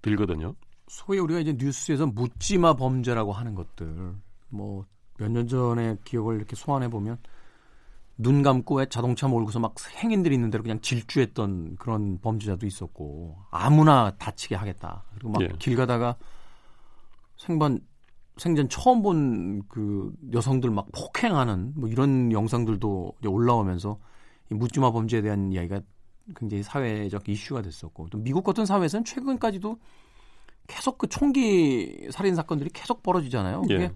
[0.01, 0.55] 들거든요.
[0.87, 4.15] 소위 우리가 이제 뉴스에서 묻지마 범죄라고 하는 것들
[4.49, 4.87] 뭐
[5.21, 7.19] 몇 년 전의 기억을 이렇게 소환해 보면
[8.17, 14.11] 눈 감고 왜 자동차 몰고서 막 행인들이 있는 대로 그냥 질주했던 그런 범죄자도 있었고 아무나
[14.19, 15.05] 다치게 하겠다.
[15.15, 15.77] 그리고 막길 예.
[15.77, 16.17] 가다가
[17.37, 17.81] 생반
[18.37, 23.99] 생전 처음 본 그 여성들 막 폭행하는 뭐 이런 영상들도 이제 올라오면서
[24.51, 25.81] 이 묻지마 범죄에 대한 이야기가
[26.37, 29.79] 굉장히 사회적 이슈가 됐었고 또 미국 같은 사회에서는 최근까지도
[30.67, 33.63] 계속 그 총기 살인 사건들이 계속 벌어지잖아요.
[33.63, 33.93] 그게 예.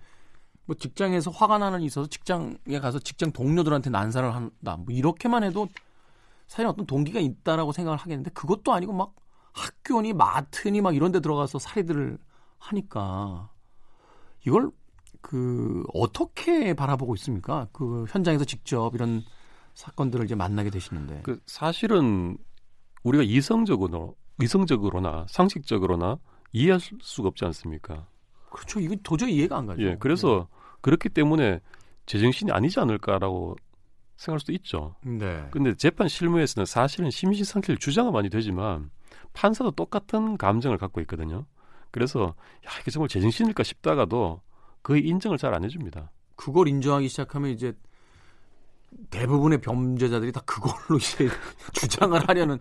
[0.67, 4.77] 뭐 직장에서 화가 나는 일 있어서 직장에 가서 직장 동료들한테 난사를 한다.
[4.77, 5.69] 뭐 이렇게만 해도
[6.47, 9.15] 사실 어떤 동기가 있다라고 생각을 하겠는데 그것도 아니고 막
[9.53, 12.19] 학교니 마트니 막 이런 데 들어가서 살해들을
[12.59, 13.51] 하니까
[14.47, 14.71] 이걸
[15.21, 17.69] 그 어떻게 바라보고 있습니까?
[17.73, 19.23] 그 현장에서 직접 이런
[19.75, 21.23] 사건들을 이제 만나게 되시는데.
[21.23, 22.37] 그 사실은
[23.03, 26.19] 우리가 이성적으로 이성적으로나 상식적으로나
[26.53, 28.07] 이해할 수- 수가 없지 않습니까?
[28.55, 28.81] 그렇죠.
[28.81, 29.83] 이거 도저히 이해가 안 가죠.
[29.83, 30.49] 예, 그래서
[30.81, 31.61] 그렇기 때문에
[32.07, 33.57] 제정신이 아니지 않을까라고
[34.17, 34.95] 생각할 수도 있죠.
[35.03, 35.47] 네.
[35.51, 38.91] 근데 재판 실무에서는 사실은 심신상태를 주장은 많이 되지만
[39.33, 41.47] 판사도 똑같은 감정을 갖고 있거든요.
[41.91, 42.35] 그래서
[42.67, 44.41] 야 이게 정말 제정신일까 싶다가도
[44.83, 46.13] 거의 인정을 잘 안 해줍니다.
[46.37, 47.73] 그걸 인정하기 시작하면 이제
[49.11, 51.29] 대부분의 범죄자들이 다 그걸로 이제
[51.73, 52.59] 주장을 하려는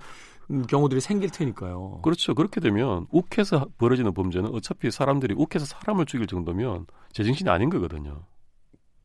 [0.68, 2.02] 경우들이 생길 테니까요.
[2.04, 2.34] 그렇죠.
[2.36, 8.24] 그렇게 되면 욱해서 벌어지는 범죄는 어차피 사람들이 욱해서 사람을 죽일 정도면 제정신이 아닌 거거든요.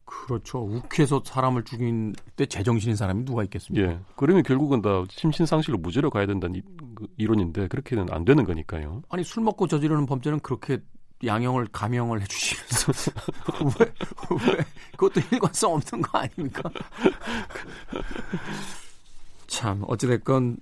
[0.04, 0.60] 그렇죠.
[0.60, 3.86] 욱해서 사람을 죽인 때 제정신인 사람이 누가 있겠습니까?
[3.86, 4.00] 예.
[4.16, 6.62] 그러면 결국은 다 심신상실로 무죄로 가야 된다는 이,
[6.94, 9.02] 그 이론인데 그렇게는 안 되는 거니까요.
[9.10, 10.78] 아니 술 먹고 저지르는 범죄는 그렇게
[11.24, 12.92] 양형을 감형을 해주시면서
[13.80, 13.86] 왜,
[14.30, 14.64] 왜
[14.96, 16.70] 그것도 일관성 없는 거 아닙니까?
[19.46, 20.58] 참 어찌됐건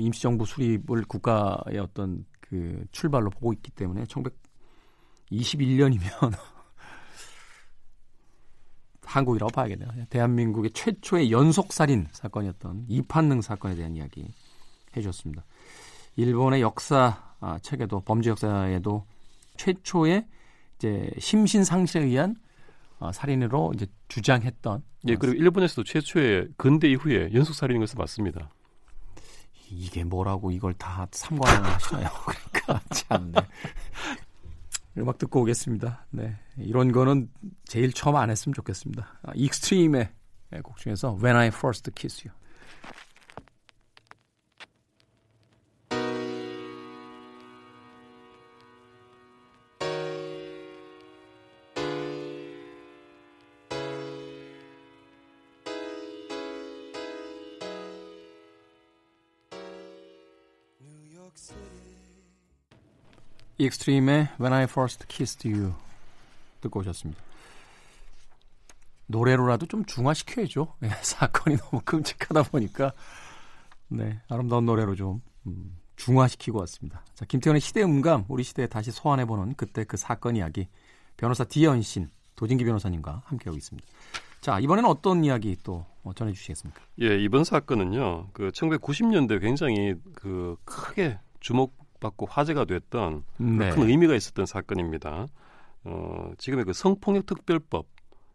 [0.00, 6.00] 임시정부 수립을 국가의 어떤 그 출발로 보고 있기 때문에 1921년이면
[9.04, 9.90] 한국이라고 봐야겠네요.
[10.10, 14.28] 대한민국의 최초의 연속살인 사건이었던 이판능 사건에 대한 이야기
[14.96, 15.44] 해주셨습니다.
[16.16, 19.06] 일본의 역사 아, 책에도 범죄 역사에도
[19.56, 20.26] 최초의
[20.76, 22.36] 이제 심신 상실에 의한
[22.98, 28.50] 어, 살인으로 이제 주장했던 예, 그리고 일본에서도 최초의 근대 이후에 연속 살인인 것은 맞습니다.
[29.70, 32.08] 이게 뭐라고 이걸 다 삼관을 하시나요?
[32.52, 33.32] 그러니까 참.
[33.32, 33.40] 네.
[34.98, 36.06] 음악 듣고 오겠습니다.
[36.10, 37.30] 네, 이런 거는
[37.64, 39.20] 제일 처음 안 했으면 좋겠습니다.
[39.22, 40.08] 아, Extreme의
[40.62, 42.36] 곡 중에서 When I First Kiss You.
[63.58, 65.74] 익스트림의 When I First Kissed You
[66.60, 67.20] 듣고 오셨습니다.
[69.06, 70.74] 노래로라도 좀 중화시켜야죠.
[70.80, 72.92] 네, 사건이 너무 끔찍하다 보니까
[73.88, 77.02] 네 아름다운 노래로 좀 음, 중화시키고 왔습니다.
[77.14, 80.68] 자 김태현의 시대 음감 우리 시대에 다시 소환해보는 그때 그 사건 이야기
[81.16, 83.88] 변호사 디언신 도진기 변호사님과 함께하고 있습니다.
[84.40, 86.80] 자 이번에는 어떤 이야기 또 어, 전해 주시겠습니까?
[87.02, 88.28] 예, 이번 사건은요.
[88.32, 93.70] 그 1990년대 굉장히 그 크게 주목 받고 화제가 됐던 네.
[93.70, 95.26] 큰 의미가 있었던 사건입니다.
[95.84, 97.86] 어, 지금의 그 성폭력 특별법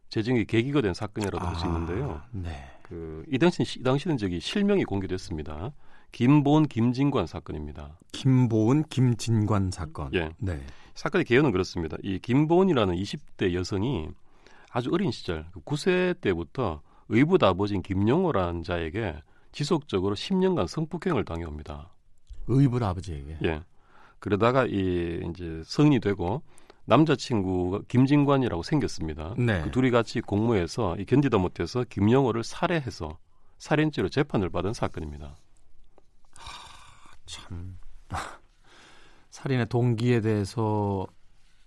[0.10, 2.21] 제정이 계기가 된 사건이라고 할수 있는데요.
[2.23, 2.69] 아, 네.
[2.84, 5.71] 그이 당시 이 당시는 저기 실명이 공개됐습니다.
[6.12, 7.97] 김보은 김진관 사건입니다.
[8.12, 10.13] 김보은 김진관 사건.
[10.13, 10.30] 예.
[10.38, 10.62] 네.
[10.93, 11.97] 사건의 개요는 그렇습니다.
[12.04, 14.10] 이 김보은이라는 20대 여성이
[14.69, 19.15] 아주 어린 시절 9세 때부터 의붓 아버지인 김영호라는 자에게
[19.52, 21.92] 지속적으로 10년간 성폭행을 당해옵니다.
[22.47, 23.38] 의붓 아버지에게.
[23.43, 23.63] 예.
[24.19, 26.41] 그러다가 이 이제 성인이 되고
[26.86, 29.36] 남자친구가 김진관이라고 생겼습니다.
[29.38, 29.62] 네.
[29.62, 33.17] 그 둘이 같이 공모해서 이 견디다 못해서 김영호를 살해해서
[33.58, 35.36] 살인죄로 재판을 받은 사건입니다.
[37.25, 37.77] 참
[39.29, 41.08] 살인의 동기에 대해서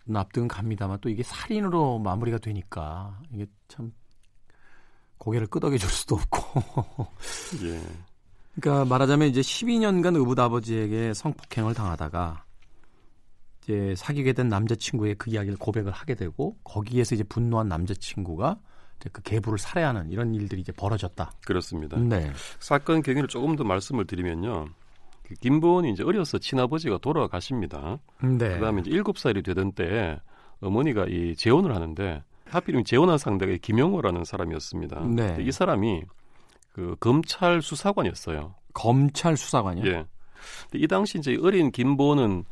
[0.04, 3.92] 납득은 갑니다만 또 이게 살인으로 마무리가 되니까 이게 참
[5.18, 7.06] 고개를 끄덕여 줄 수도 없고
[7.64, 7.80] 예.
[8.61, 12.45] 그러니까 말하자면 이제 12년간 의붓 아버지에게 성폭행을 당하다가
[13.62, 18.59] 이제 사귀게 된 남자친구의 그 이야기를 고백을 하게 되고 거기에서 이제 분노한 남자친구가
[19.01, 21.33] 이제 그 계부를 살해하는 이런 일들이 이제 벌어졌다.
[21.45, 21.99] 그렇습니다.
[21.99, 22.31] 네.
[22.61, 24.66] 사건 경위를 조금 더 말씀을 드리면요.
[25.25, 27.99] 그 김보은이 이제 어려서 친아버지가 돌아가십니다.
[28.23, 28.55] 네.
[28.55, 30.19] 그다음에 이제 일곱 살이 되던 때에
[30.61, 35.01] 어머니가 이 재혼을 하는데 하필이면 재혼한 상대가 이 김영호라는 사람이었습니다.
[35.09, 35.37] 네.
[35.40, 36.03] 이 사람이
[36.76, 38.54] 그 검찰 수사관이었어요.
[38.74, 39.86] 검찰 수사관이요.
[39.86, 40.06] 예.
[40.64, 42.44] 근데 이 당시 이제 어린 김보는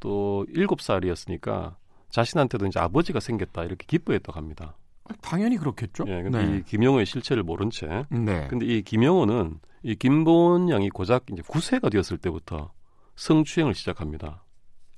[0.00, 1.74] 또 일곱 살이었으니까
[2.10, 4.76] 자신한테도 이제 아버지가 생겼다 이렇게 기뻐했다고 합니다.
[5.22, 6.04] 당연히 그렇겠죠.
[6.08, 6.58] 예, 근데 네.
[6.58, 8.04] 이 김영호의 실체를 모른 채.
[8.10, 8.48] 네.
[8.48, 12.70] 근데 이 김영호는 이 김보은 양이 고작 이제 9세가 되었을 때부터
[13.16, 14.44] 성추행을 시작합니다.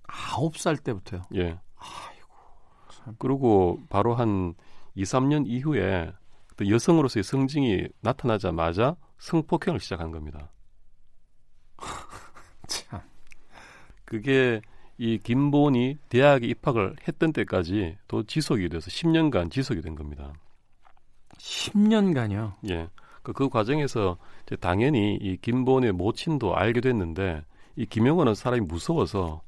[0.09, 1.23] 아홉 살 때부터요.
[1.37, 1.57] 예.
[1.77, 2.29] 아이고.
[2.91, 3.15] 참.
[3.21, 4.55] 그리고 바로 한
[4.97, 6.13] 2, 3년 이후에
[6.57, 10.51] 또 여성으로서의 성징이 나타나자마자 성폭행을 시작한 겁니다.
[12.67, 13.01] 참.
[14.05, 14.61] 그게
[14.99, 20.33] 이 김보은이 대학에 입학을 했던 때까지 또 지속이 돼서 10년간 지속이 된 겁니다.
[21.39, 22.55] 10년간요.
[22.71, 22.89] 예.
[23.23, 24.17] 그, 그 과정에서
[24.47, 27.45] 이제 당연히 이 김보은의 모친도 알게 됐는데
[27.77, 29.43] 이 김영호는 사람이 무서워서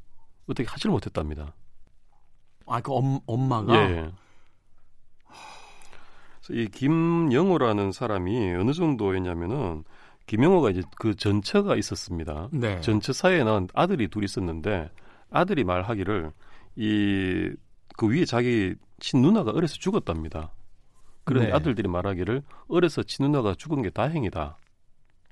[0.48, 1.54] 어떻게 하질 못했답니다.
[2.66, 4.12] 아, 그 엄, 엄마가 예.
[6.50, 9.84] 이 김영호라는 사람이 어느 정도였냐면은
[10.26, 12.48] 김영호가 이제 그 전처가 있었습니다.
[12.52, 12.80] 네.
[12.80, 14.90] 전처사에는 아들이 둘 있었는데
[15.30, 16.32] 아들이 말하기를
[16.76, 17.50] 이
[17.98, 20.52] 그 위에 자기 친누나가 어려서 죽었답니다.
[21.24, 21.52] 그런데 네.
[21.52, 24.56] 아들들이 말하기를 어려서 친누나가 죽은 게 다행이다.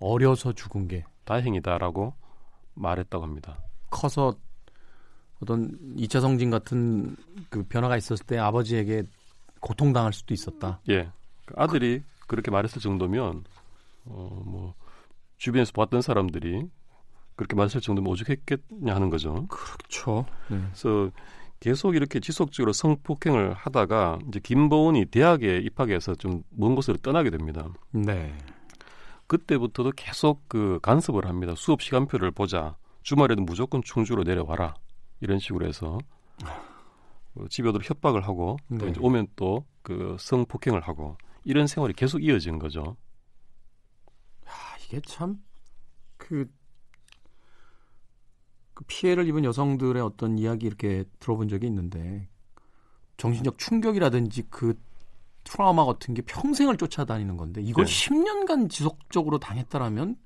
[0.00, 2.12] 어려서 죽은 게 다행이다라고
[2.74, 3.62] 말했다고 합니다.
[3.88, 4.34] 커서
[5.40, 7.16] 어떤 2차 성징 같은
[7.50, 9.04] 그 변화가 있었을 때 아버지에게
[9.60, 10.80] 고통당할 수도 있었다.
[10.88, 11.10] 예.
[11.46, 13.44] 그 아들이 그렇게 말했을 정도면
[14.06, 14.74] 어 뭐
[15.38, 16.62] 주변에서 봤던 사람들이
[17.36, 19.46] 그렇게 말했을 정도면 오죽했겠냐 하는 거죠.
[19.48, 20.24] 그렇죠.
[20.48, 20.58] 네.
[20.58, 21.10] 그래서
[21.60, 27.68] 계속 이렇게 지속적으로 성폭행을 하다가 이제 김보은이 대학에 입학해서 좀 먼 곳으로 떠나게 됩니다.
[27.92, 28.34] 네.
[29.26, 31.54] 그때부터도 계속 그 간섭을 합니다.
[31.56, 32.76] 수업 시간표를 보자.
[33.02, 34.74] 주말에는 무조건 충주로 내려와라.
[35.20, 35.98] 이런 식으로 해서
[36.44, 36.48] 어,
[37.50, 38.90] 집에 오도록 협박을 하고 또 네.
[38.90, 42.96] 이제 오면 또 그 성폭행을 하고 이런 생활이 계속 이어진 거죠.
[44.44, 44.50] 아,
[44.84, 45.38] 이게 참
[46.18, 46.46] 그
[48.74, 52.28] 그 피해를 입은 여성들의 어떤 이야기 이렇게 들어본 적이 있는데
[53.16, 54.78] 정신적 충격이라든지 그
[55.44, 57.90] 트라우마 같은 게 평생을 쫓아다니는 건데 이걸 네.
[57.92, 60.16] 10년간 지속적으로 당했다라면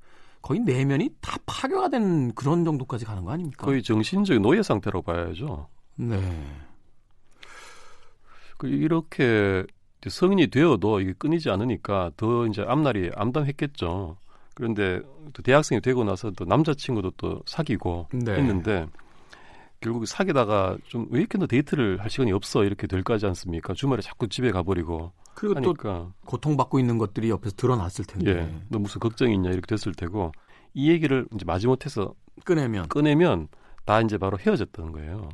[0.43, 3.65] 거의 내면이 다 파괴가 된 그런 정도까지 가는 거 아닙니까?
[3.65, 5.69] 거의 정신적인 노예 상태라고 봐야죠.
[5.97, 6.19] 네.
[8.61, 9.65] 그 이렇게
[10.07, 14.19] 성인이 되어도 이게 끊이지 않으니까 더 이제 앞날이 암담했겠죠.
[14.55, 15.01] 그런데
[15.33, 18.33] 또 대학생이 되고 나서 또 남자친구도 또 사귀고 네.
[18.35, 18.87] 했는데
[19.81, 23.73] 결국 사귀다가 좀 왜 이렇게 너 데이트를 할 시간이 없어 이렇게 될 거지 않습니까?
[23.73, 28.79] 주말에 자꾸 집에 가버리고 그리고 또 하니까 고통받고 있는 것들이 옆에서 드러났을 텐데 예, 너
[28.79, 30.33] 무슨 걱정이 있냐 이렇게 됐을 테고
[30.75, 32.13] 이 얘기를 이제 마지못해서
[32.45, 33.49] 꺼내면 꺼내면
[33.87, 35.31] 다 이제 바로 헤어졌다는 거예요.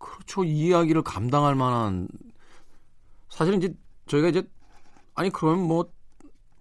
[0.00, 0.42] 그렇죠.
[0.42, 2.08] 이 이야기를 감당할 만한
[3.28, 3.72] 사실은 이제
[4.06, 4.42] 저희가 이제
[5.14, 5.88] 아니 그러면 뭐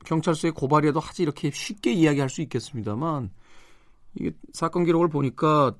[0.05, 3.31] 경찰서에 고발이라도 하지 이렇게 쉽게 이야기할 수 있겠습니다만
[4.15, 5.73] 이게 사건 기록을 보니까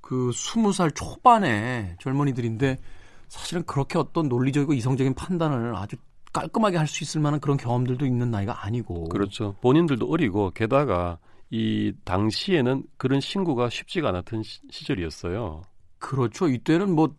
[0.00, 2.76] 그 스무 살 초반에 젊은이들인데
[3.28, 5.96] 사실은 그렇게 어떤 논리적이고 이성적인 판단을 아주
[6.32, 9.54] 깔끔하게 할 수 있을 만한 그런 경험들도 있는 나이가 아니고 그렇죠.
[9.62, 11.18] 본인들도 어리고 게다가
[11.50, 15.62] 이 당시에는 그런 신고가 쉽지가 않았던 시, 시절이었어요.
[16.02, 16.48] 그렇죠.
[16.48, 17.14] 이때는 뭐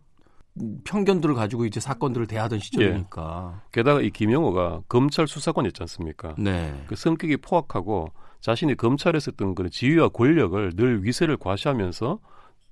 [0.84, 3.62] 편견들을 가지고 이제 사건들을 대하던 시절이니까.
[3.72, 6.36] 게다가 이 김영호가 검찰 수사관이었지 않습니까?
[6.38, 6.84] 네.
[6.86, 12.20] 그 성격이 포악하고 자신이 검찰에서 했던 그런 지위와 권력을 늘 위세를 과시하면서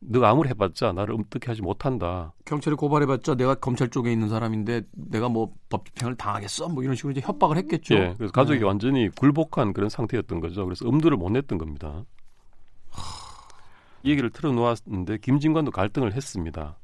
[0.04, 2.34] 너가 아무리 해봤자 나를 엄떻게 하지 못한다.
[2.44, 7.20] 경찰이 고발해봤자 내가 검찰 쪽에 있는 사람인데 내가 뭐 법집행을 당하겠어 뭐 이런 식으로 이제
[7.20, 7.94] 협박을 했겠죠.
[7.94, 8.64] 예, 그래서 가족이 네.
[8.64, 10.64] 완전히 굴복한 그런 상태였던 거죠.
[10.64, 12.04] 그래서 엄두를 못 냈던 겁니다.
[14.02, 16.76] 이 얘기를 틀어놓았는데 김진관도 갈등을 했습니다.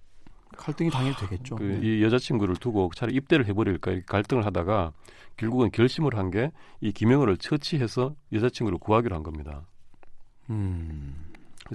[0.57, 1.57] 갈등이 당연히 되겠죠.
[1.57, 1.81] 그 네.
[1.83, 4.93] 이 여자친구를 두고 차라리 입대를 해버릴까 이렇게 갈등을 하다가
[5.37, 6.51] 결국은 결심을 한 게
[6.81, 9.67] 이 김영호를 처치해서 여자친구를 구하기로 한 겁니다.
[10.51, 11.15] 음.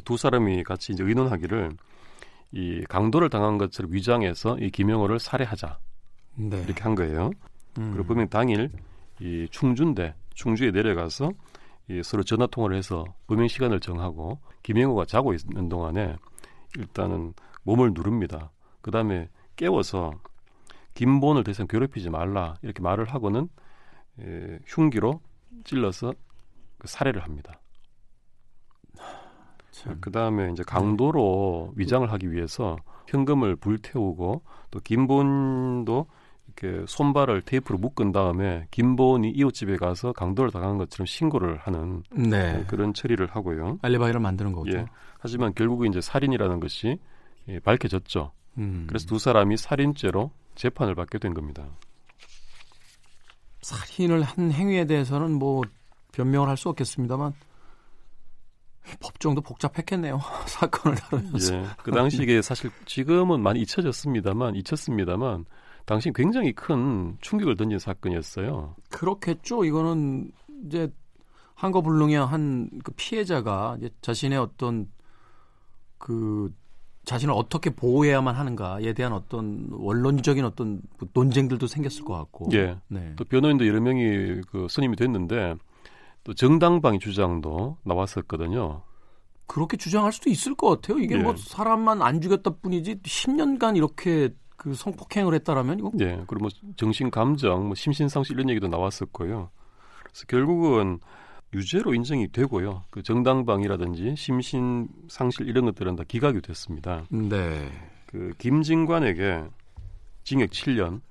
[0.05, 1.71] 두 사람이 같이 이제 의논하기를
[2.51, 5.77] 이 강도를 당한 것처럼 위장해서 이 김영호를 살해하자
[6.35, 6.61] 네.
[6.63, 7.31] 이렇게 한 거예요.
[7.77, 7.91] 음.
[7.91, 8.69] 그리고 분명 당일
[9.19, 11.31] 이 충주인데 충주에 내려가서
[11.89, 16.15] 이 서로 전화 통화를 해서 범행 시간을 정하고 김영호가 자고 있는 동안에
[16.77, 18.51] 일단은 몸을 누릅니다.
[18.81, 20.11] 그 다음에 깨워서
[20.93, 23.49] 김본을 더 이상 괴롭히지 말라 이렇게 말을 하고는
[24.19, 25.21] 에, 흉기로
[25.63, 26.13] 찔러서
[26.77, 27.59] 그 살해를 합니다.
[29.71, 29.97] 참.
[29.99, 36.07] 그 다음에 이제 강도로 위장을 하기 위해서 현금을 불태우고 또 김본도
[36.55, 42.63] 이렇게 손발을 테이프로 묶은 다음에 김본이 이웃집에 가서 강도를 당한 것처럼 신고를 하는 네.
[42.67, 43.79] 그런 처리를 하고요.
[43.81, 44.77] 알리바이를 만드는 거죠.
[44.77, 44.85] 예.
[45.19, 46.99] 하지만 결국은 이제 살인이라는 것이
[47.49, 48.31] 예, 밝혀졌죠.
[48.57, 48.85] 음.
[48.87, 51.65] 그래서 두 사람이 살인죄로 재판을 받게 된 겁니다.
[53.61, 55.61] 살인을 한 행위에 대해서는 뭐
[56.11, 57.33] 변명을 할 수 없겠습니다만
[58.99, 60.19] 법정도 복잡했겠네요.
[60.45, 61.55] 사건을 다루면서.
[61.55, 61.65] 예.
[61.81, 65.45] 그 당시에 사실 지금은 많이 잊혀졌습니다만 잊혔습니다만
[65.85, 68.75] 당시 굉장히 큰 충격을 던진 사건이었어요.
[68.89, 69.65] 그렇겠죠.
[69.65, 70.31] 이거는
[70.65, 70.91] 이제
[71.55, 74.89] 한거불능의 한 그 피해자가 이제 자신의 어떤
[75.97, 76.53] 그
[77.05, 80.81] 자신을 어떻게 보호해야만 하는가에 대한 어떤 원론적인 어떤
[81.13, 82.49] 논쟁들도 생겼을 것 같고.
[82.53, 82.77] 예.
[82.87, 83.13] 네.
[83.17, 85.55] 또 변호인도 여러 명이 그 선임이 됐는데
[86.23, 88.83] 또 정당방위 주장도 나왔었거든요.
[89.45, 91.03] 그렇게 주장할 수도 있을 것 같아요.
[91.03, 91.23] 이게 뭐 예.
[91.23, 95.91] 뭐 사람만 안 죽였다 뿐이지 10년간 이렇게 그 성폭행을 했다라면 이거.
[95.99, 96.23] 예.
[96.27, 99.49] 그리고 뭐 정신 감정, 뭐 심신 상실 이런 얘기도 나왔었고요.
[100.03, 100.99] 그래서 결국은
[101.53, 102.83] 유죄로 인정이 되고요.
[102.89, 107.05] 그 정당방위라든지 심신 상실 이런 것들은 다 기각이 됐습니다.
[107.09, 107.71] 네.
[108.07, 109.43] 그 김진관에게
[110.23, 111.01] 징역 7년,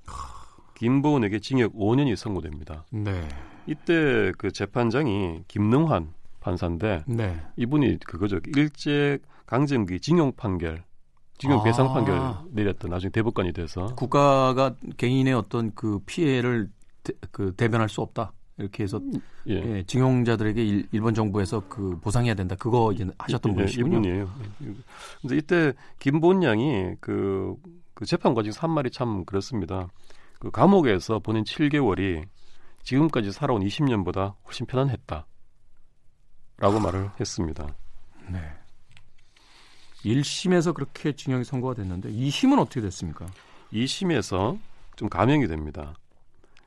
[0.75, 2.85] 김보은에게 징역 5년이 선고됩니다.
[2.91, 3.27] 네.
[3.67, 7.39] 이때 그 재판장이 김능환 판사인데 네.
[7.55, 8.39] 이분이 그거죠.
[8.55, 10.83] 일제 강점기 징용 판결
[11.37, 11.63] 징용 아.
[11.63, 16.69] 배상 판결 내렸던 나중에 대법관이 돼서 국가가 개인의 어떤 그 피해를
[17.03, 18.33] 대, 그 대변할 수 없다.
[18.57, 19.01] 이렇게 해서
[19.47, 19.55] 예.
[19.55, 22.55] 예, 징용자들에게 일, 본 정부에서 그 보상해야 된다.
[22.55, 23.97] 그거 이제 하셨던 예, 분이시군요.
[23.97, 24.29] 이분이에요.
[25.21, 27.55] 근데 이때 김본 양이 그,
[27.95, 29.87] 그 재판 과정 산말이 참 그렇습니다.
[30.39, 32.25] 그 감옥에서 보낸 7개월이
[32.83, 35.25] 지금까지 살아온 20년보다 훨씬 편안했다.
[36.57, 37.67] 라고 말을 했습니다.
[38.31, 38.39] 네.
[40.05, 43.25] 1심에서 그렇게 징역이 선고가 됐는데 2심은 어떻게 됐습니까?
[43.71, 44.59] 2심에서
[44.95, 45.95] 좀 감형이 됩니다.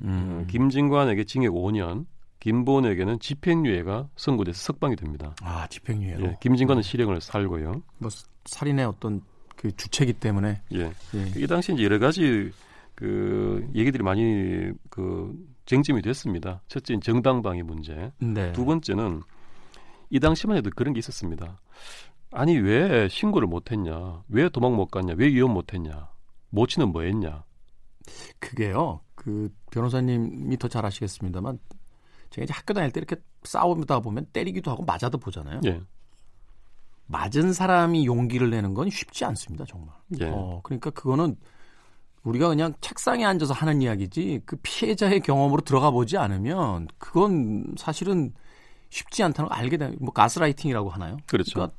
[0.02, 0.42] 음.
[0.42, 2.06] 어, 김진관에게 징역 5년,
[2.40, 5.34] 김보은에게는 집행유예가 선고돼서 석방이 됩니다.
[5.42, 6.26] 아, 집행유예로.
[6.26, 7.82] 예, 김진관은 실형을 살고요.
[7.98, 8.10] 뭐
[8.44, 9.22] 살인의 어떤
[9.56, 10.60] 그 주체기 때문에.
[10.74, 10.92] 예.
[11.14, 11.32] 예.
[11.36, 12.52] 이 당시 이제 여러 가지
[12.94, 16.62] 그 얘기들이 많이 그 쟁점이 됐습니다.
[16.68, 18.12] 첫째는 정당방위 문제.
[18.18, 18.52] 네.
[18.52, 19.22] 두 번째는
[20.10, 21.58] 이 당시만 해도 그런 게 있었습니다.
[22.30, 24.22] 아니 왜 신고를 못했냐?
[24.28, 25.14] 왜 도망 못 갔냐?
[25.16, 26.10] 왜 이혼 못했냐?
[26.50, 27.44] 모친은 뭐했냐?
[28.38, 29.00] 그게요.
[29.14, 31.58] 그 변호사님이 더 잘 아시겠습니다만
[32.30, 35.60] 제가 이제 학교 다닐 때 이렇게 싸우다 보면 때리기도 하고 맞아도 보잖아요.
[35.66, 35.80] 예.
[37.06, 39.94] 맞은 사람이 용기를 내는 건 쉽지 않습니다, 정말.
[40.20, 40.26] 예.
[40.28, 41.36] 어, 그러니까 그거는
[42.24, 48.34] 우리가 그냥 책상에 앉아서 하는 이야기지 그 피해자의 경험으로 들어가 보지 않으면 그건 사실은
[48.90, 51.16] 쉽지 않다는 걸 알게 되는 뭐 가스라이팅이라고 하나요?
[51.26, 51.52] 그렇죠.
[51.54, 51.76] 그러니까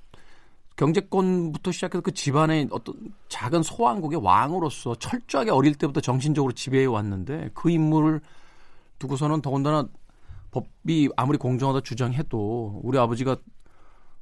[0.78, 2.96] 경제권부터 시작해서 그 집안의 어떤
[3.30, 8.22] 작은 소왕국의 왕으로서 철저하게 어릴 때부터 정신적으로 지배해 왔는데 그 인물을
[9.00, 9.88] 두고서는 더군다나
[10.52, 13.38] 법이 아무리 공정하다 주장해도 우리 아버지가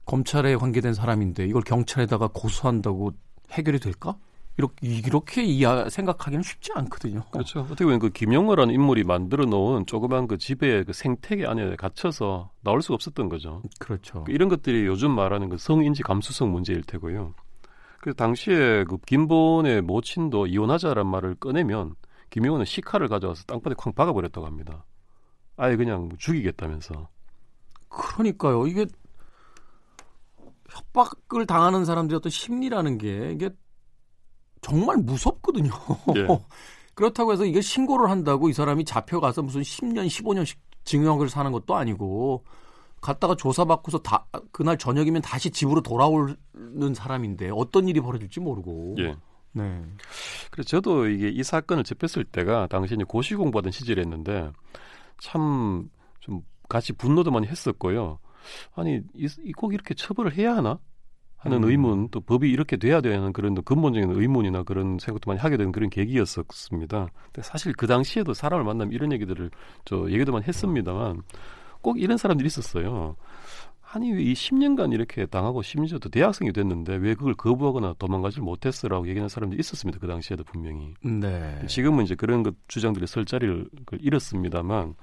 [0.05, 3.11] 검찰에 관계된 사람인데 이걸 경찰에다가 고소한다고
[3.51, 4.17] 해결이 될까?
[4.57, 7.23] 이렇게 이렇게 이야 생각하기는 쉽지 않거든요.
[7.31, 7.61] 그렇죠.
[7.61, 12.81] 어떻게 보면 그 김영호라는 인물이 만들어 놓은 조그만 그 집의 그 생태계 안에 갇혀서 나올
[12.81, 13.61] 수가 없었던 거죠.
[13.79, 14.23] 그렇죠.
[14.23, 17.33] 그 이런 것들이 요즘 말하는 그 성인지 감수성 문제일 테고요.
[17.99, 21.95] 그 당시에 그 김본의 모친도 이혼하자란 말을 꺼내면
[22.29, 24.85] 김영호는 시카를 가져와서 땅바닥에 쾅 박아버렸다고 합니다.
[25.57, 27.09] 아예 그냥 뭐 죽이겠다면서.
[27.89, 28.67] 그러니까요.
[28.67, 28.85] 이게
[30.69, 33.49] 협박을 당하는 사람들의 어떤 심리라는 게 이게
[34.65, 35.69] 정말 무섭거든요.
[36.15, 36.27] 예.
[36.95, 42.43] 그렇다고 해서 이게 신고를 한다고 이 사람이 잡혀가서 무슨 10년, 15년씩 징역을 사는 것도 아니고
[43.01, 46.35] 갔다가 조사받고서 다 그날 저녁이면 다시 집으로 돌아오는
[46.95, 48.95] 사람인데 어떤 일이 벌어질지 모르고.
[48.99, 49.15] 예.
[49.51, 49.81] 네.
[50.51, 54.51] 그래서 저도 이게 이 사건을 접했을 때가 당시 에 고시 공부하던 시절이었는데
[55.21, 55.89] 참
[56.25, 58.17] 좀 같이 분노도 많이 했었고요.
[58.73, 60.79] 아니 이꼭 이렇게 처벌을 해야 하나?
[61.45, 61.69] 하는 음.
[61.69, 65.89] 의문 또 법이 이렇게 돼야 되는 그런 근본적인 의문이나 그런 생각도 많이 하게 되는 그런
[65.89, 67.07] 계기였었습니다.
[67.25, 69.51] 근데 사실 그 당시에도 사람을 만나면 이런 얘기들을
[69.85, 71.21] 저 얘기도 많이 했습니다만
[71.81, 73.15] 꼭 이런 사람들이 있었어요.
[73.95, 79.07] 아니 왜 이 10년간 이렇게 당하고 심지어 또 대학생이 됐는데 왜 그걸 거부하거나 도망가질 못했어라고
[79.07, 79.99] 얘기하는 사람들이 있었습니다.
[79.99, 80.93] 그 당시에도 분명히.
[81.01, 81.65] 네.
[81.67, 84.95] 지금은 이제 그런 것 주장들이 설 자리를 잃었습니다만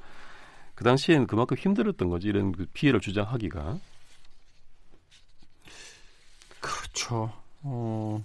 [0.75, 3.79] 그 당시에는 그만큼 힘들었던 거지 이런 그 피해를 주장하기가.
[6.93, 7.33] 그렇죠.
[7.63, 8.23] 어,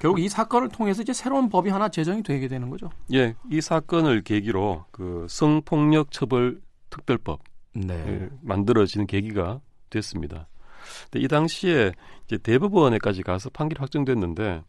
[0.00, 2.90] 결국 이 사건을 통해서 이제 새로운 법이 하나 제정이 되게 되는 거죠.
[3.12, 7.40] 예, 이 사건을 계기로 그 성폭력 처벌 특별법
[7.74, 7.94] 네.
[7.94, 10.48] 예, 만들어지는 계기가 됐습니다.
[11.04, 11.92] 근데 이 당시에
[12.26, 14.62] 이제 대법원에까지 가서 판결이 확정됐는데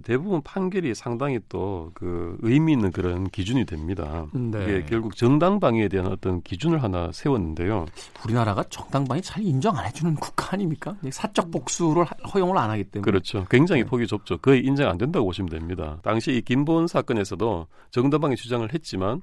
[0.00, 4.26] 대부분 판결이 상당히 또 그 의미 있는 그런 기준이 됩니다.
[4.32, 4.62] 네.
[4.62, 7.86] 이게 결국 정당방위에 대한 어떤 기준을 하나 세웠는데요.
[8.24, 10.96] 우리나라가 정당방위 잘 인정 안 해주는 국가 아닙니까?
[11.10, 13.04] 사적 복수를 허용을 안 하기 때문에.
[13.04, 13.44] 그렇죠.
[13.50, 13.88] 굉장히 네.
[13.88, 14.38] 폭이 좁죠.
[14.38, 15.98] 거의 인정 안 된다고 보시면 됩니다.
[16.02, 19.22] 당시 이 김보은 사건에서도 정당방위 주장을 했지만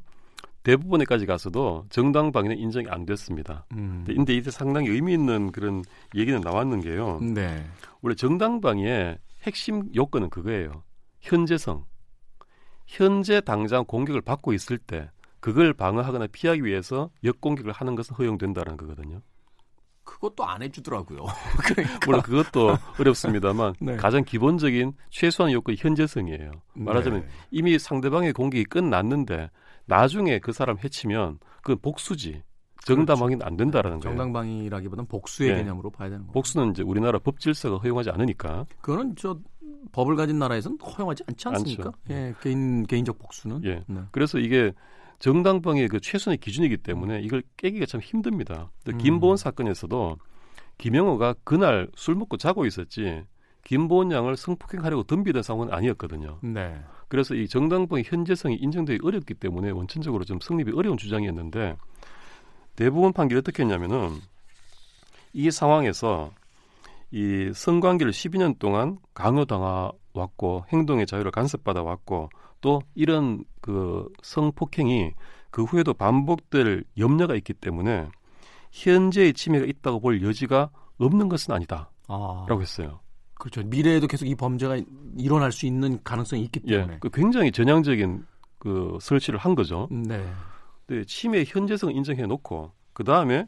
[0.64, 3.66] 대부분에까지 가서도 정당 방위는 인정이 안 됐습니다.
[3.74, 4.04] 음.
[4.06, 7.20] 근데 이때 상당히 의미 있는 그런 얘기는 나왔는 게요.
[7.22, 7.66] 네.
[8.02, 10.84] 원래 정당 방위에 핵심 요건은 그거예요.
[11.22, 11.86] 현재성.
[12.86, 19.22] 현재 당장 공격을 받고 있을 때 그걸 방어하거나 피하기 위해서 역공격을 하는 것은 허용된다는 거거든요.
[20.04, 21.26] 그것도 안 해주더라고요.
[21.64, 22.00] 그러니까.
[22.06, 23.96] 물론 그것도 어렵습니다만 네.
[23.98, 26.52] 가장 기본적인 최소한 요건이 현재성이에요.
[26.74, 27.28] 말하자면 네.
[27.52, 29.50] 이미 상대방의 공격이 끝났는데
[29.86, 32.42] 나중에 그 사람 해치면 그 복수지.
[32.86, 34.16] 정당방위는 안 된다라는 거예요.
[34.16, 35.58] 정당방위라기보다는 복수의 네.
[35.58, 36.34] 개념으로 봐야 되는 거예요.
[36.34, 38.66] 복수는 이제 우리나라 법 질서가 허용하지 않으니까.
[38.82, 39.38] 그거는 저
[39.92, 41.88] 법을 가진 나라에서는 허용하지 않지 않습니까?
[41.88, 41.98] 않죠.
[42.10, 43.64] 예, 개인 개인적 복수는.
[43.66, 43.84] 예.
[43.88, 44.02] 네.
[44.12, 44.72] 그래서 이게
[45.20, 48.70] 정당방위의 그 최선의 기준이기 때문에 이걸 깨기가 참 힘듭니다.
[48.88, 48.98] 음.
[48.98, 50.18] 김보원 사건에서도
[50.78, 53.24] 김영호가 그날 술 먹고 자고 있었지
[53.64, 56.40] 김보원 양을 성폭행하려고 덤비던 상황은 아니었거든요.
[56.42, 56.80] 네.
[57.10, 61.76] 그래서 이 정당방위 현재성이 인정되기 어렵기 때문에 원천적으로 좀 성립이 어려운 주장이었는데
[62.78, 64.22] 대부분 판결이 어떻게 했냐면은
[65.34, 66.32] 이 상황에서
[67.12, 72.30] 이 성관계를 12년 동안 강요당하 왔고 행동의 자유를 간섭받아 왔고
[72.62, 75.14] 또 이런 그 성폭행이
[75.50, 78.08] 그 후에도 반복될 염려가 있기 때문에
[78.72, 80.70] 현재의 침해가 있다고 볼 여지가
[81.00, 83.00] 없는 것은 아니다라고 아, 했어요.
[83.34, 83.64] 그렇죠.
[83.64, 84.82] 미래에도 계속 이 범죄가
[85.18, 86.94] 일어날 수 있는 가능성이 있기 예, 때문에.
[86.94, 88.26] 예, 그 굉장히 전향적인
[88.60, 89.88] 그 설치를 한 거죠.
[89.90, 90.28] 네.
[90.88, 93.46] 네 침해 현재성 인정해 놓고 그 다음에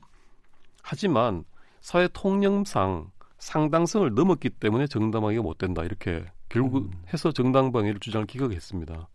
[0.83, 1.45] 하지만
[1.81, 7.03] 사회 통념상 상당성을 넘었기 때문에 정당방위가 못 된다 이렇게 결국 음.
[7.13, 9.07] 해서 정당방위를 주장을 기각했습니다.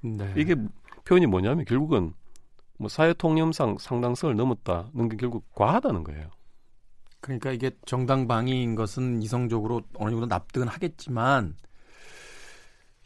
[0.00, 0.34] 네.
[0.36, 0.56] 이게
[1.04, 2.12] 표현이 뭐냐면 결국은
[2.78, 6.30] 뭐 사회 통념상 상당성을 넘었다는 게 결국 과하다는 거예요.
[7.20, 11.56] 그러니까 이게 정당방위인 것은 이성적으로 어느 정도 납득은 하겠지만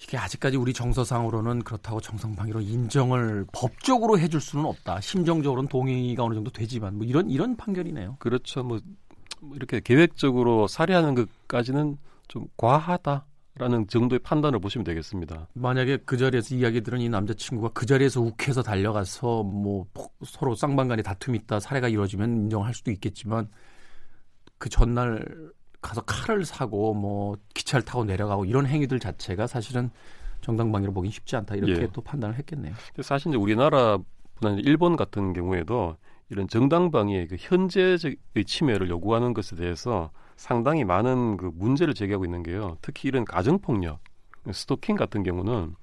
[0.02, 5.00] 이게 아직까지 우리 정서상으로는 그렇다고 정상방위로 인정을 법적으로 해줄 수는 없다.
[5.00, 8.16] 심정적으로는 동의가 어느 정도 되지만 뭐 이런 이런 판결이네요.
[8.18, 8.62] 그렇죠.
[8.62, 8.80] 뭐
[9.54, 11.98] 이렇게 계획적으로 살해하는 것까지는
[12.28, 13.26] 좀 과하다.
[13.54, 15.46] 라는 정도의 판단을 보시면 되겠습니다.
[15.52, 19.84] 만약에 그 자리에서 이야기 들은 이 남자친구가 그 자리에서 욱해서 달려가서 뭐
[20.24, 23.50] 서로 쌍방간에 다툼이 있다 살해가 이루어지면 인정할 수도 있겠지만
[24.56, 25.22] 그 전날
[25.82, 29.90] 가서 칼을 사고 뭐 기차를 타고 내려가고 이런 행위들 자체가 사실은
[30.40, 31.88] 정당방위로 보긴 쉽지 않다 이렇게 예.
[31.92, 32.72] 또 판단을 했겠네요.
[33.02, 35.96] 사실 이제 우리나라보다는 일본 같은 경우에도
[36.30, 37.98] 이런 정당방위의 그 현재의
[38.46, 42.78] 침해를 요구하는 것에 대해서 상당히 많은 그 문제를 제기하고 있는 게요.
[42.80, 44.00] 특히 이런 가정폭력,
[44.50, 45.74] 스토킹 같은 경우는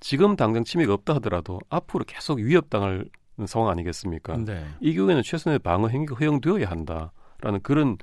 [0.00, 3.06] 지금 당장 침해가 없다 하더라도 앞으로 계속 위협당할
[3.46, 4.36] 상황 아니겠습니까?
[4.36, 4.64] 네.
[4.80, 7.96] 이 경우에는 최선의 방어 행위가 허용되어야 한다라는 그런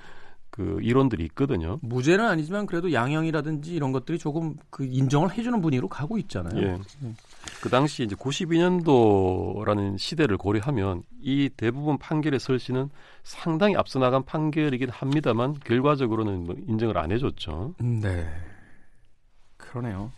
[0.56, 1.80] 그 이론들이 있거든요.
[1.82, 6.58] 무죄는 아니지만 그래도 양형이라든지 이런 것들이 조금 그 인정을 해주는 분위기로 가고 있잖아요.
[6.62, 6.80] 예.
[7.02, 7.14] 네.
[7.62, 12.90] 그 당시 이제 92년도라는 시대를 고려하면 이 대부분 판결의 설시는
[13.24, 17.76] 상당히 앞서 나간 판결이긴 합니다만 결과적으로는 뭐 인정을 안 해줬죠.
[17.80, 18.26] 네.
[19.58, 20.10] 그러네요.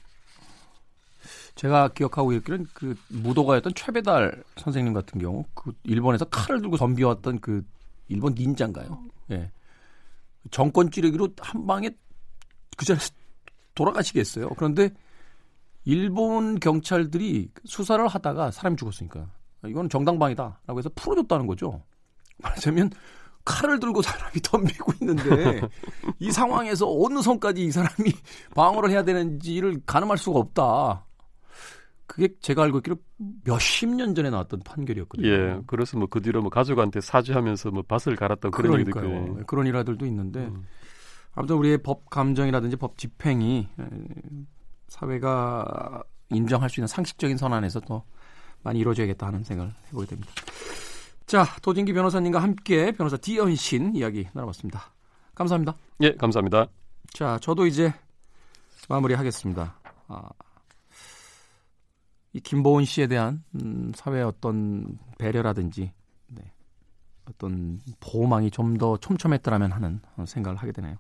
[1.56, 7.66] 제가 기억하고 있기는 그 무도가였던 최배달 선생님 같은 경우 그 일본에서 칼을 들고 덤비왔던 그
[8.08, 9.00] 일본 닌자인가요?
[9.32, 9.50] 예.
[10.52, 11.90] 정권 찌르기로 한 방에
[12.78, 13.12] 그 자리에서
[13.76, 14.50] 돌아가시겠어요.
[14.58, 14.90] 그런데
[15.86, 19.32] 일본 경찰들이 수사를 하다가 사람이 죽었으니까
[19.66, 21.84] 이건 정당방위다라고 해서 풀어줬다는 거죠.
[22.38, 22.92] 말하자면
[23.46, 25.62] 칼을 들고 사람이 덤비고 있는데
[26.20, 28.12] 이 상황에서 어느 선까지 이 사람이
[28.54, 31.07] 방어를 해야 되는지를 가늠할 수가 없다.
[32.08, 32.96] 그게 제가 알고 있기로
[33.44, 35.28] 몇십 년 전에 나왔던 판결이었거든요.
[35.28, 35.62] 예.
[35.68, 39.46] 그래서 뭐 그 뒤로 뭐 가족한테 사죄하면서 뭐 밭을 갈았던 그런 얘기도 있고.
[39.46, 40.66] 그런 일화들도 있는데 음.
[41.34, 43.68] 아무튼 우리의 법 감정이라든지 법 집행이
[44.88, 48.04] 사회가 인정할 수 있는 상식적인 선안에서 더
[48.64, 50.32] 많이 이루어져야겠다 하는 생각을 해보게 됩니다.
[51.26, 54.94] 자, 도진기 변호사님과 함께 변호사 디언신 이야기 나눠봤습니다.
[55.36, 55.76] 감사합니다.
[56.02, 56.68] 예, 감사합니다.
[57.14, 57.94] 자, 저도 이제
[58.90, 59.80] 마무리하겠습니다.
[60.08, 60.30] 아,
[62.34, 65.92] 이 김보은 씨에 대한 음, 사회의 어떤 배려라든지
[66.28, 66.52] 네,
[67.30, 70.98] 어떤 보호망이 좀 더 촘촘했더라면 하는 생각을 하게 되네요.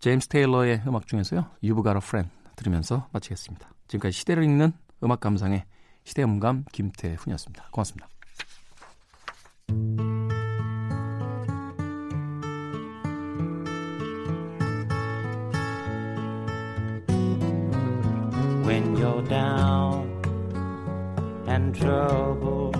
[0.00, 1.42] 제임스 테일러의 음악 중에서요.
[1.62, 3.70] You've Got a Friend 들으면서 마치겠습니다.
[3.88, 4.72] 지금까지 시대를 읽는
[5.04, 5.64] 음악 감상의
[6.04, 7.68] 시대음감 김태훈이었습니다.
[7.70, 8.08] 고맙습니다.
[18.64, 20.11] When you're down
[21.52, 22.72] and trouble,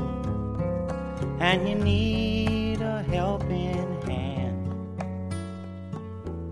[1.40, 5.04] and you need a helping hand,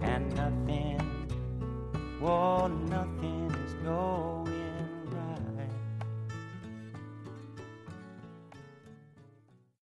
[0.03, 1.01] and nothing,
[2.23, 4.30] oh, nothing is going.